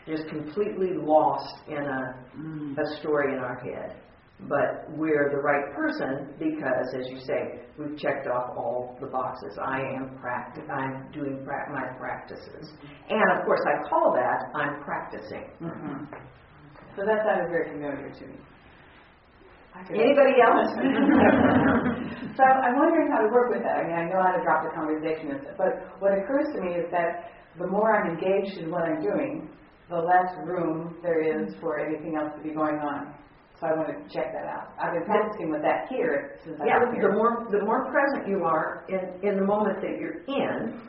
[0.07, 2.77] just completely lost in a, mm.
[2.79, 4.01] a story in our head.
[4.49, 9.59] But we're the right person because, as you say, we've checked off all the boxes.
[9.61, 12.71] I am practi- I'm doing pra- my practices,
[13.11, 15.51] and of course, I call that I'm practicing.
[15.61, 16.05] Mm-hmm.
[16.95, 18.39] So that sounded very familiar to me.
[19.87, 20.69] Anybody else?
[22.37, 23.79] so I'm wondering how to work with that.
[23.79, 26.91] I mean, I know how to drop the conversation, but what occurs to me is
[26.91, 29.49] that the more I'm engaged in what I'm doing,
[29.89, 33.15] the less room there is for anything else to be going on.
[33.61, 34.75] So I want to check that out.
[34.83, 37.11] I've been practicing with that here since Yeah, I've been here.
[37.11, 40.81] the more, the more present you are in, in the moment that you're in,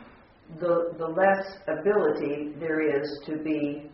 [0.59, 3.89] the, the less ability there is to be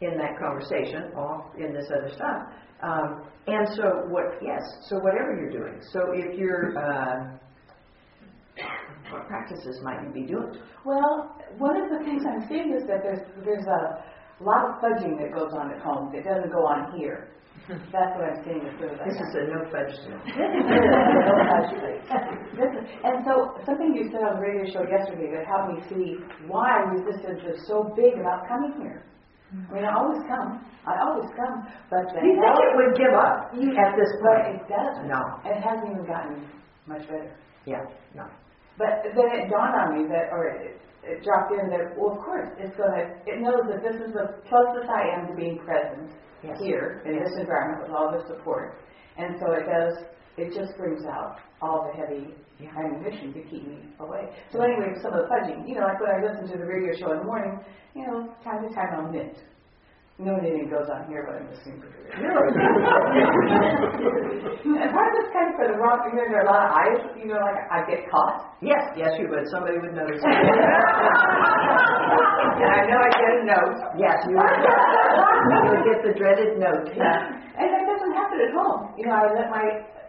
[0.00, 2.42] in that conversation, off in this other stuff.
[2.82, 5.80] Um, and so what, yes, so whatever you're doing.
[5.92, 7.38] So if you're, uh,
[9.10, 10.56] what practices might you be doing?
[10.84, 14.02] Well, one of the things I'm seeing is that there's there's a
[14.42, 17.28] lot of fudging that goes on at home that doesn't go on here.
[17.68, 20.18] That's what I'm seeing as soon as This is a no fudge zone.
[21.22, 22.02] No fudge, please.
[23.04, 26.16] And so something you said on the radio show yesterday that helped me see
[26.48, 29.04] why resistance is so big about coming here.
[29.52, 30.64] I mean, I always come.
[30.88, 34.56] I always come, but the You think it would give up you, at this point?
[34.56, 35.06] it doesn't.
[35.06, 35.20] No.
[35.44, 36.40] It hasn't even gotten
[36.88, 37.30] much better.
[37.66, 37.84] Yeah,
[38.16, 38.26] no.
[38.78, 42.24] But then it dawned on me that, or it, it dropped in that, well, of
[42.24, 46.10] course, it's gonna, it knows that this is the closest I am to being present
[46.42, 46.58] Yes.
[46.58, 48.74] here in this environment with all the support.
[49.16, 49.94] And so it does,
[50.36, 54.28] it just brings out all the heavy ammunition to keep me away.
[54.52, 56.94] So anyway, some of the fudging, you know, like when I listen to the radio
[56.96, 57.58] show in the morning,
[57.94, 59.36] you know, time to time I'll knit.
[60.18, 62.30] No knitting goes on here, but I'm listening to the radio.
[64.62, 66.62] and part of it's kind of for the wrong, you know, there are a lot
[66.68, 68.54] of eyes, you know, like I get caught.
[68.60, 69.48] Yes, yes, you would.
[69.50, 70.20] Somebody would notice.
[70.28, 70.36] and
[72.70, 73.74] I know I get a note.
[73.98, 74.52] Yes, you would.
[74.52, 76.92] You would get the dreaded note.
[76.92, 78.92] And that doesn't happen at home.
[79.00, 79.64] You know, I let my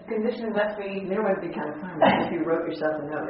[0.08, 1.02] conditioning let me.
[1.04, 3.28] You know would be kind of fun if you wrote yourself a note.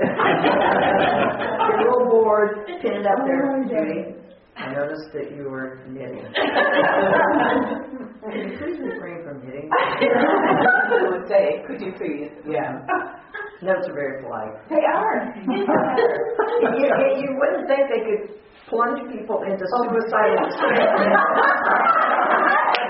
[1.70, 4.16] Your little board, pin it up there, Judy.
[4.56, 6.22] I noticed that you were knitting.
[8.22, 9.68] Could you please refrain from knitting?
[9.74, 12.30] I would say, could you please?
[12.48, 12.86] Yeah.
[13.64, 14.54] Notes are very polite.
[14.70, 15.34] They are.
[15.42, 15.66] you,
[16.78, 18.38] you- you wouldn't think they could
[18.70, 20.46] plunge people into oh, suicidal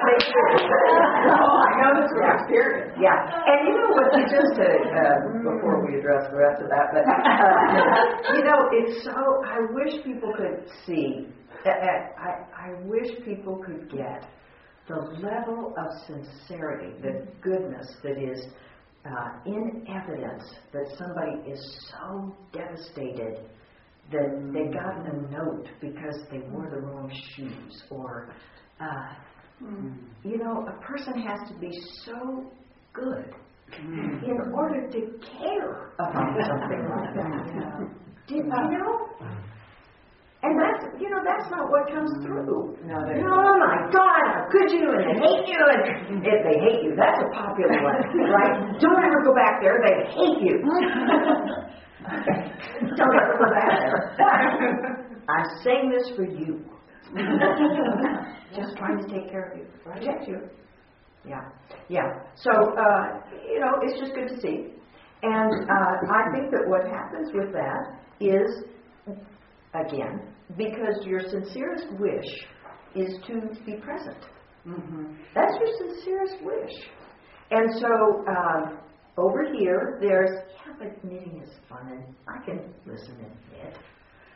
[0.03, 0.15] Do.
[1.33, 2.91] Oh, I know this from experience.
[2.99, 6.69] Yeah, and you know what you just said, uh, before we address the rest of
[6.69, 11.27] that, but, uh, you know, it's so, I wish people could see,
[11.65, 11.73] uh, uh,
[12.19, 14.27] I, I wish people could get
[14.87, 18.47] the level of sincerity, the goodness that is
[19.05, 20.43] uh, in evidence
[20.73, 23.49] that somebody is so devastated
[24.11, 28.33] that they got a note because they wore the wrong shoes or
[28.81, 29.13] uh,
[29.61, 29.95] Mm.
[30.23, 31.69] you know, a person has to be
[32.05, 32.51] so
[32.91, 33.33] good
[33.71, 34.23] mm.
[34.23, 34.99] in order to
[35.39, 37.87] care about something like that.
[38.27, 39.09] Did you know?
[40.43, 42.25] And that's, you know, that's not what comes mm.
[42.25, 42.77] through.
[42.83, 44.91] No, You know, oh my God, how could you?
[44.91, 45.61] And they hate you.
[45.71, 47.95] And if they hate you, that's a popular one,
[48.27, 48.79] right?
[48.79, 49.79] Don't ever go back there.
[49.79, 50.59] They hate you.
[52.97, 55.07] Don't ever go back there.
[55.29, 56.72] I'm saying this for you.
[58.55, 60.39] Just trying to take care of you, protect you.
[61.25, 61.41] Yeah,
[61.89, 62.09] yeah.
[62.35, 64.73] So, uh, you know, it's just good to see.
[65.23, 68.65] And uh, I think that what happens with that is,
[69.73, 70.21] again,
[70.57, 72.45] because your sincerest wish
[72.95, 74.17] is to be present.
[75.33, 76.71] That's your sincerest wish.
[77.51, 78.79] And so, um,
[79.17, 80.29] over here, there's,
[80.65, 83.77] yeah, but knitting is fun and I can listen and knit.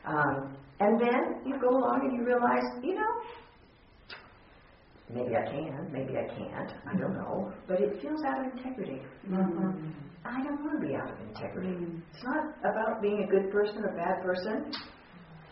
[0.06, 3.14] Um, and then you go along and you realize, you know,
[5.10, 9.02] maybe I can, maybe I can't, I don't know, but it feels out of integrity.
[10.26, 11.74] I don't want to be out of integrity.
[12.14, 14.72] It's not about being a good person or a bad person.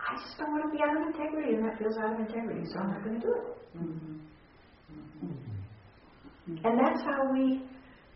[0.05, 2.61] I just don't want to be out of integrity, and that feels out of integrity,
[2.73, 3.65] so I'm not going to do it.
[6.63, 7.63] And that's how we,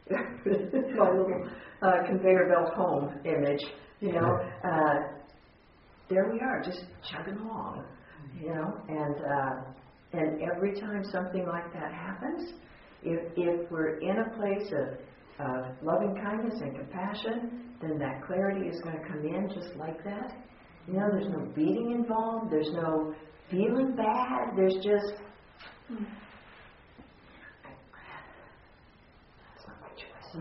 [0.11, 1.47] my little
[1.81, 3.61] uh, conveyor belt home image,
[4.01, 5.18] you know, uh,
[6.09, 7.85] there we are, just chugging along,
[8.39, 9.61] you know, and uh,
[10.13, 12.53] and every time something like that happens,
[13.03, 18.67] if if we're in a place of of loving kindness and compassion, then that clarity
[18.67, 20.33] is going to come in just like that.
[20.87, 22.51] You know, there's no beating involved.
[22.51, 23.13] There's no
[23.49, 24.55] feeling bad.
[24.55, 25.13] There's just
[29.55, 30.35] that's not my choice.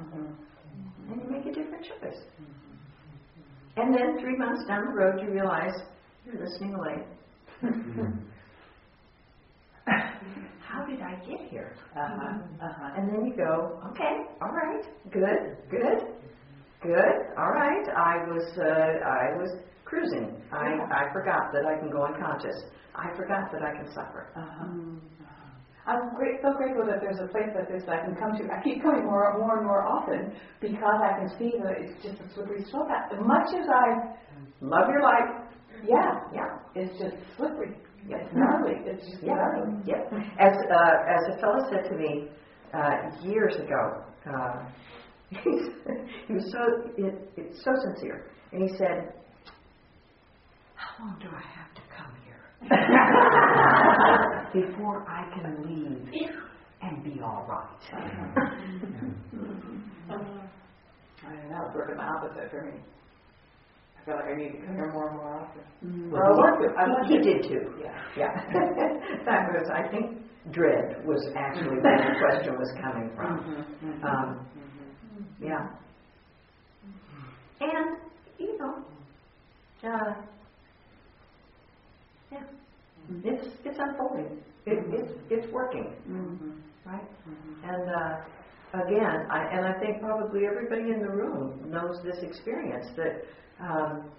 [1.09, 2.21] And you make a different choice.
[3.79, 5.73] And then three months down the road, you realize
[6.27, 7.07] you're listening away.
[9.87, 11.77] How did I get here?
[11.97, 12.91] Uh-huh, uh-huh.
[12.97, 16.13] And then you go, okay, all right, good, good,
[16.83, 17.89] good, all right.
[17.97, 20.43] I was, uh, I was cruising.
[20.53, 22.57] I, I forgot that I can go unconscious.
[22.97, 24.33] I forgot that I can suffer.
[24.37, 24.67] Uh-huh.
[25.89, 28.45] I'm, great, so grateful that there's a place like this that I can come to.
[28.53, 32.21] I keep coming more, more and more often because I can see that it's just
[32.21, 32.89] a slippery slope.
[32.93, 34.15] As much as I
[34.61, 35.49] love your life,
[35.85, 37.75] yeah, yeah, it's just slippery.
[38.09, 38.75] It's gnarly.
[38.85, 39.83] It's just Yeah, gnarly.
[39.85, 40.05] yeah.
[40.39, 42.29] As uh, as a fellow said to me
[42.73, 44.69] uh, years ago, uh,
[45.31, 49.13] he was so it, it's so sincere, and he said,
[50.75, 51.58] "How long do I have to come here
[54.53, 56.09] before I can leave
[56.83, 57.83] and be all right?"
[60.09, 61.63] I don't know.
[61.67, 62.81] It's working the opposite for me.
[63.99, 65.63] I feel like I need to come here more and more often.
[66.11, 66.69] Well, I want to.
[67.09, 67.65] He, he did too.
[67.83, 67.95] Yeah.
[68.17, 68.33] Yeah.
[69.27, 70.19] that was, I think,
[70.53, 73.39] dread was actually where the question was coming from.
[73.83, 75.25] Mhm, Um, mhm.
[75.41, 75.65] Yeah.
[77.61, 77.97] And,
[78.39, 78.85] you know,
[79.85, 80.13] uh,
[82.33, 82.45] yeah,
[83.25, 84.39] it's, it's unfolding.
[84.67, 86.61] It, it's, it's working, Mhm.
[86.85, 87.09] right?
[87.27, 87.65] Mhm.
[87.65, 92.87] And, uh, again, I, and I think probably everybody in the room knows this experience
[92.97, 93.25] that,
[93.61, 94.11] um,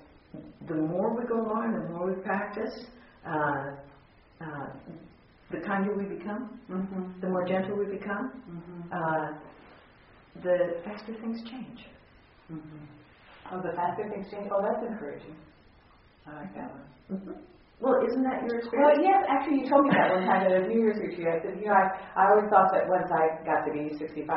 [0.68, 2.86] the more we go on, the more we practice,
[3.26, 3.76] uh,
[4.41, 4.68] uh,
[5.51, 7.20] the kinder we become, Mhm.
[7.22, 8.91] the more gentle we become, Mhm.
[8.91, 9.34] uh,
[10.41, 11.89] the faster things change.
[13.51, 14.47] Oh, the faster things change.
[14.51, 15.36] Oh, that's encouraging.
[16.28, 17.45] I like that one.
[17.80, 18.91] Well, isn't that your experience?
[18.91, 21.27] Well, yes, actually, you told me that one time at a New Year's retreat.
[21.32, 21.88] I said, you know, I,
[22.19, 24.27] I always thought that once I got to be 65,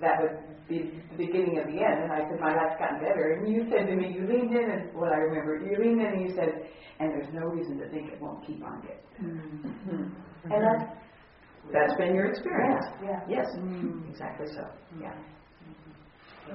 [0.00, 0.40] that would
[0.72, 2.00] be the beginning of the end.
[2.08, 3.36] And I said, my life's gotten better.
[3.36, 6.16] And you said to me, you leaned in, and what I remember, you leaned in
[6.16, 6.64] and you said,
[6.98, 9.04] and there's no reason to think it won't keep on getting.
[9.20, 10.48] Mm-hmm.
[10.48, 11.72] And that's, mm-hmm.
[11.72, 12.84] That's been your experience.
[13.04, 13.36] yeah, yeah.
[13.44, 14.08] Yes, Mm.
[14.10, 14.62] exactly so.
[14.96, 15.02] Mm-hmm.
[15.02, 15.14] Yeah.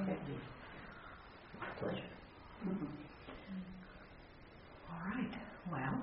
[0.02, 0.16] Okay.
[1.80, 2.10] Pleasure.
[2.66, 2.86] Mhm.
[4.90, 5.34] All right.
[5.72, 6.02] Well,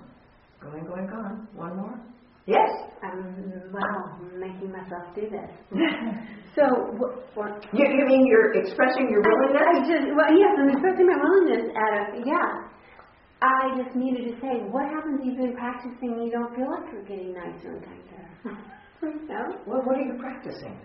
[0.96, 1.48] going, going, gone.
[1.54, 2.00] One more?
[2.48, 2.70] Yes.
[3.04, 5.50] Um, wow, I'm making myself do this.
[6.56, 6.62] so,
[6.98, 9.62] what, what, You, you mean you're expressing your willingness?
[9.66, 9.90] I willingness?
[9.90, 12.50] just, well, yes, I'm expressing my willingness out of, yeah.
[13.42, 16.70] I just needed to say, what happens if you've been practicing and you don't feel
[16.70, 18.24] like you're getting nicer and kinder?
[19.28, 19.42] no?
[19.68, 20.80] Well, what are you practicing?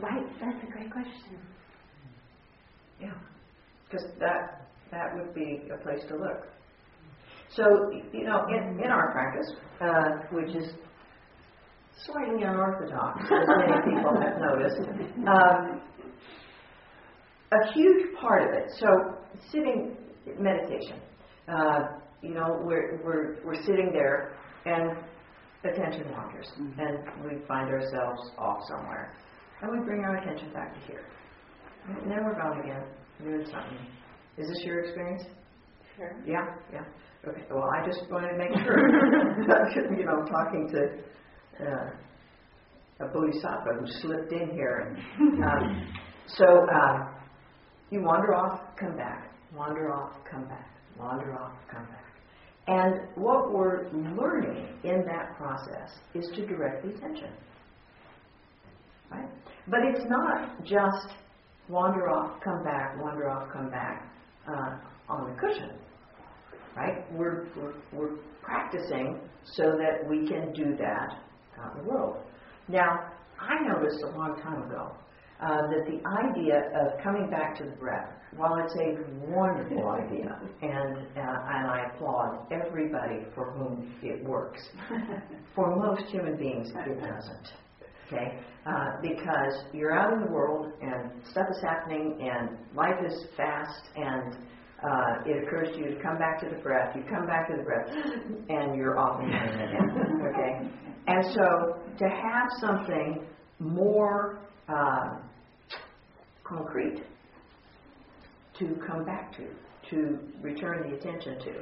[0.00, 1.38] Right, that's a great question.
[3.00, 3.14] Yeah.
[3.88, 6.48] Because that, that would be a place to look.
[7.54, 7.64] So,
[8.12, 10.72] you know, in, in our practice, uh, which is
[12.04, 14.80] slightly unorthodox, as many people have noticed,
[15.26, 15.80] um,
[17.52, 18.86] a huge part of it, so
[19.50, 19.96] sitting
[20.38, 21.00] meditation,
[21.48, 21.80] uh,
[22.22, 24.36] you know, we're, we're, we're sitting there
[24.66, 24.96] and
[25.64, 29.14] attention wanders, and we find ourselves off somewhere.
[29.62, 31.06] And we bring our attention back to here.
[31.88, 32.82] And then we're gone again.
[33.22, 33.78] Doing something.
[34.36, 35.22] Is this your experience?
[35.96, 36.14] Sure.
[36.26, 36.84] Yeah, yeah.
[37.26, 37.42] Okay.
[37.50, 38.78] Well, I just wanted to make sure.
[39.98, 41.90] you know, I'm talking to uh,
[43.00, 44.96] a bodhisattva who slipped in here.
[45.18, 45.88] And, um,
[46.28, 47.08] so uh,
[47.90, 49.32] you wander off, come back.
[49.52, 50.70] Wander off, come back.
[50.98, 52.04] Wander off, come back.
[52.68, 57.32] And what we're learning in that process is to direct the attention.
[59.10, 59.28] Right?
[59.68, 61.14] But it's not just
[61.68, 64.12] wander off, come back, wander off, come back
[64.48, 65.70] uh, on the cushion.
[66.76, 67.10] Right?
[67.12, 69.18] We're, we're, we're practicing
[69.54, 71.16] so that we can do that
[71.58, 72.18] out in the world.
[72.68, 74.92] Now, I noticed a long time ago
[75.40, 78.96] uh, that the idea of coming back to the breath, while it's a
[79.30, 84.60] wonderful idea, and, uh, and I applaud everybody for whom it works,
[85.54, 87.52] for most human beings it doesn't.
[88.06, 88.38] Okay?
[88.66, 93.90] Uh, because you're out in the world and stuff is happening and life is fast
[93.96, 94.36] and
[94.82, 96.94] uh, it occurs to you to come back to the breath.
[96.94, 97.88] You come back to the breath
[98.48, 100.22] and you're off and running again.
[100.28, 100.70] Okay?
[101.06, 103.26] And so to have something
[103.58, 104.38] more
[104.68, 105.18] uh,
[106.44, 107.02] concrete
[108.58, 109.46] to come back to,
[109.90, 111.52] to return the attention to,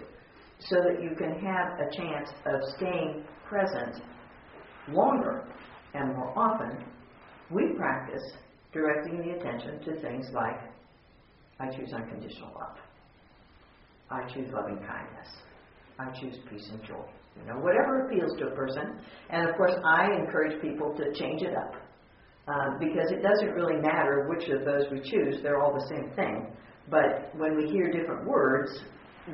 [0.61, 4.03] so that you can have a chance of staying present
[4.89, 5.45] longer
[5.95, 6.85] and more often,
[7.51, 8.23] we practice
[8.73, 10.61] directing the attention to things like
[11.61, 12.77] I choose unconditional love.
[14.15, 15.28] I choose loving kindness.
[15.99, 17.05] I choose peace and joy.
[17.36, 19.01] You know, whatever appeals to a person.
[19.31, 21.74] And of course, I encourage people to change it up.
[22.47, 26.11] Uh, because it doesn't really matter which of those we choose, they're all the same
[26.15, 26.47] thing.
[26.91, 28.70] But when we hear different words,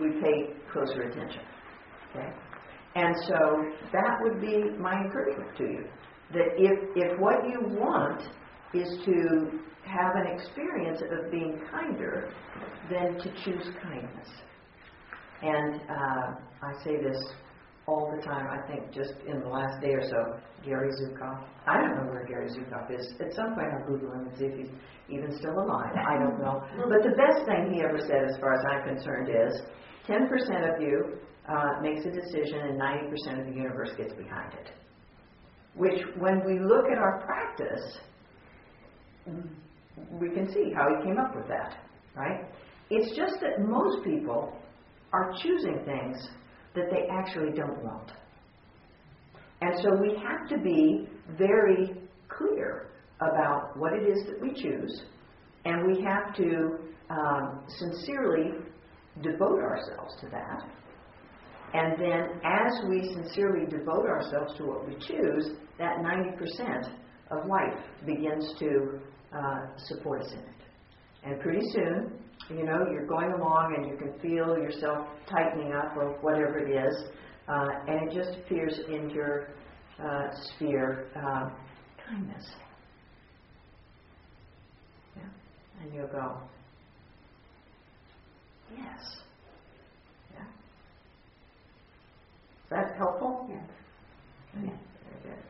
[0.01, 1.43] we pay closer attention.
[2.11, 2.28] Okay?
[2.94, 5.85] And so that would be my encouragement to you.
[6.32, 8.23] That if, if what you want
[8.73, 12.32] is to have an experience of being kinder,
[12.89, 14.28] then to choose kindness.
[15.42, 16.26] And uh,
[16.62, 17.16] I say this
[17.86, 18.46] all the time.
[18.46, 21.44] I think just in the last day or so, Gary Zukav.
[21.66, 23.14] I don't know where Gary Zukav is.
[23.20, 24.70] At some point, I'll Google him and see if he's
[25.08, 25.92] even still alive.
[25.96, 26.62] I don't know.
[26.76, 29.62] But the best thing he ever said, as far as I'm concerned, is
[30.06, 31.18] 10% of you
[31.48, 34.70] uh, makes a decision and 90% of the universe gets behind it.
[35.74, 37.98] Which, when we look at our practice,
[40.12, 41.78] we can see how he came up with that,
[42.14, 42.44] right?
[42.90, 44.52] It's just that most people
[45.12, 46.28] are choosing things
[46.74, 48.12] that they actually don't want.
[49.60, 51.94] And so we have to be very
[52.28, 55.02] clear about what it is that we choose,
[55.64, 56.78] and we have to
[57.10, 58.52] um, sincerely
[59.22, 60.62] devote ourselves to that.
[61.72, 66.90] And then, as we sincerely devote ourselves to what we choose, that 90%
[67.30, 68.98] of life begins to
[69.36, 70.46] uh, support us in it.
[71.24, 72.18] And pretty soon,
[72.51, 76.70] you know, you're going along and you can feel yourself tightening up or whatever it
[76.70, 77.05] is,
[77.48, 79.48] uh, and it just appears in your
[80.02, 81.51] uh, sphere uh,
[82.09, 82.44] kindness.
[85.16, 85.22] Yeah.
[85.82, 86.39] And you'll go,
[88.77, 89.01] yes.
[90.35, 90.43] Yeah.
[92.64, 93.47] Is that helpful?
[93.51, 93.68] Yes.
[94.59, 94.66] Okay.
[95.22, 95.44] Very good.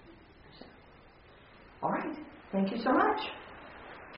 [1.82, 2.16] All right.
[2.52, 3.39] Thank you so much.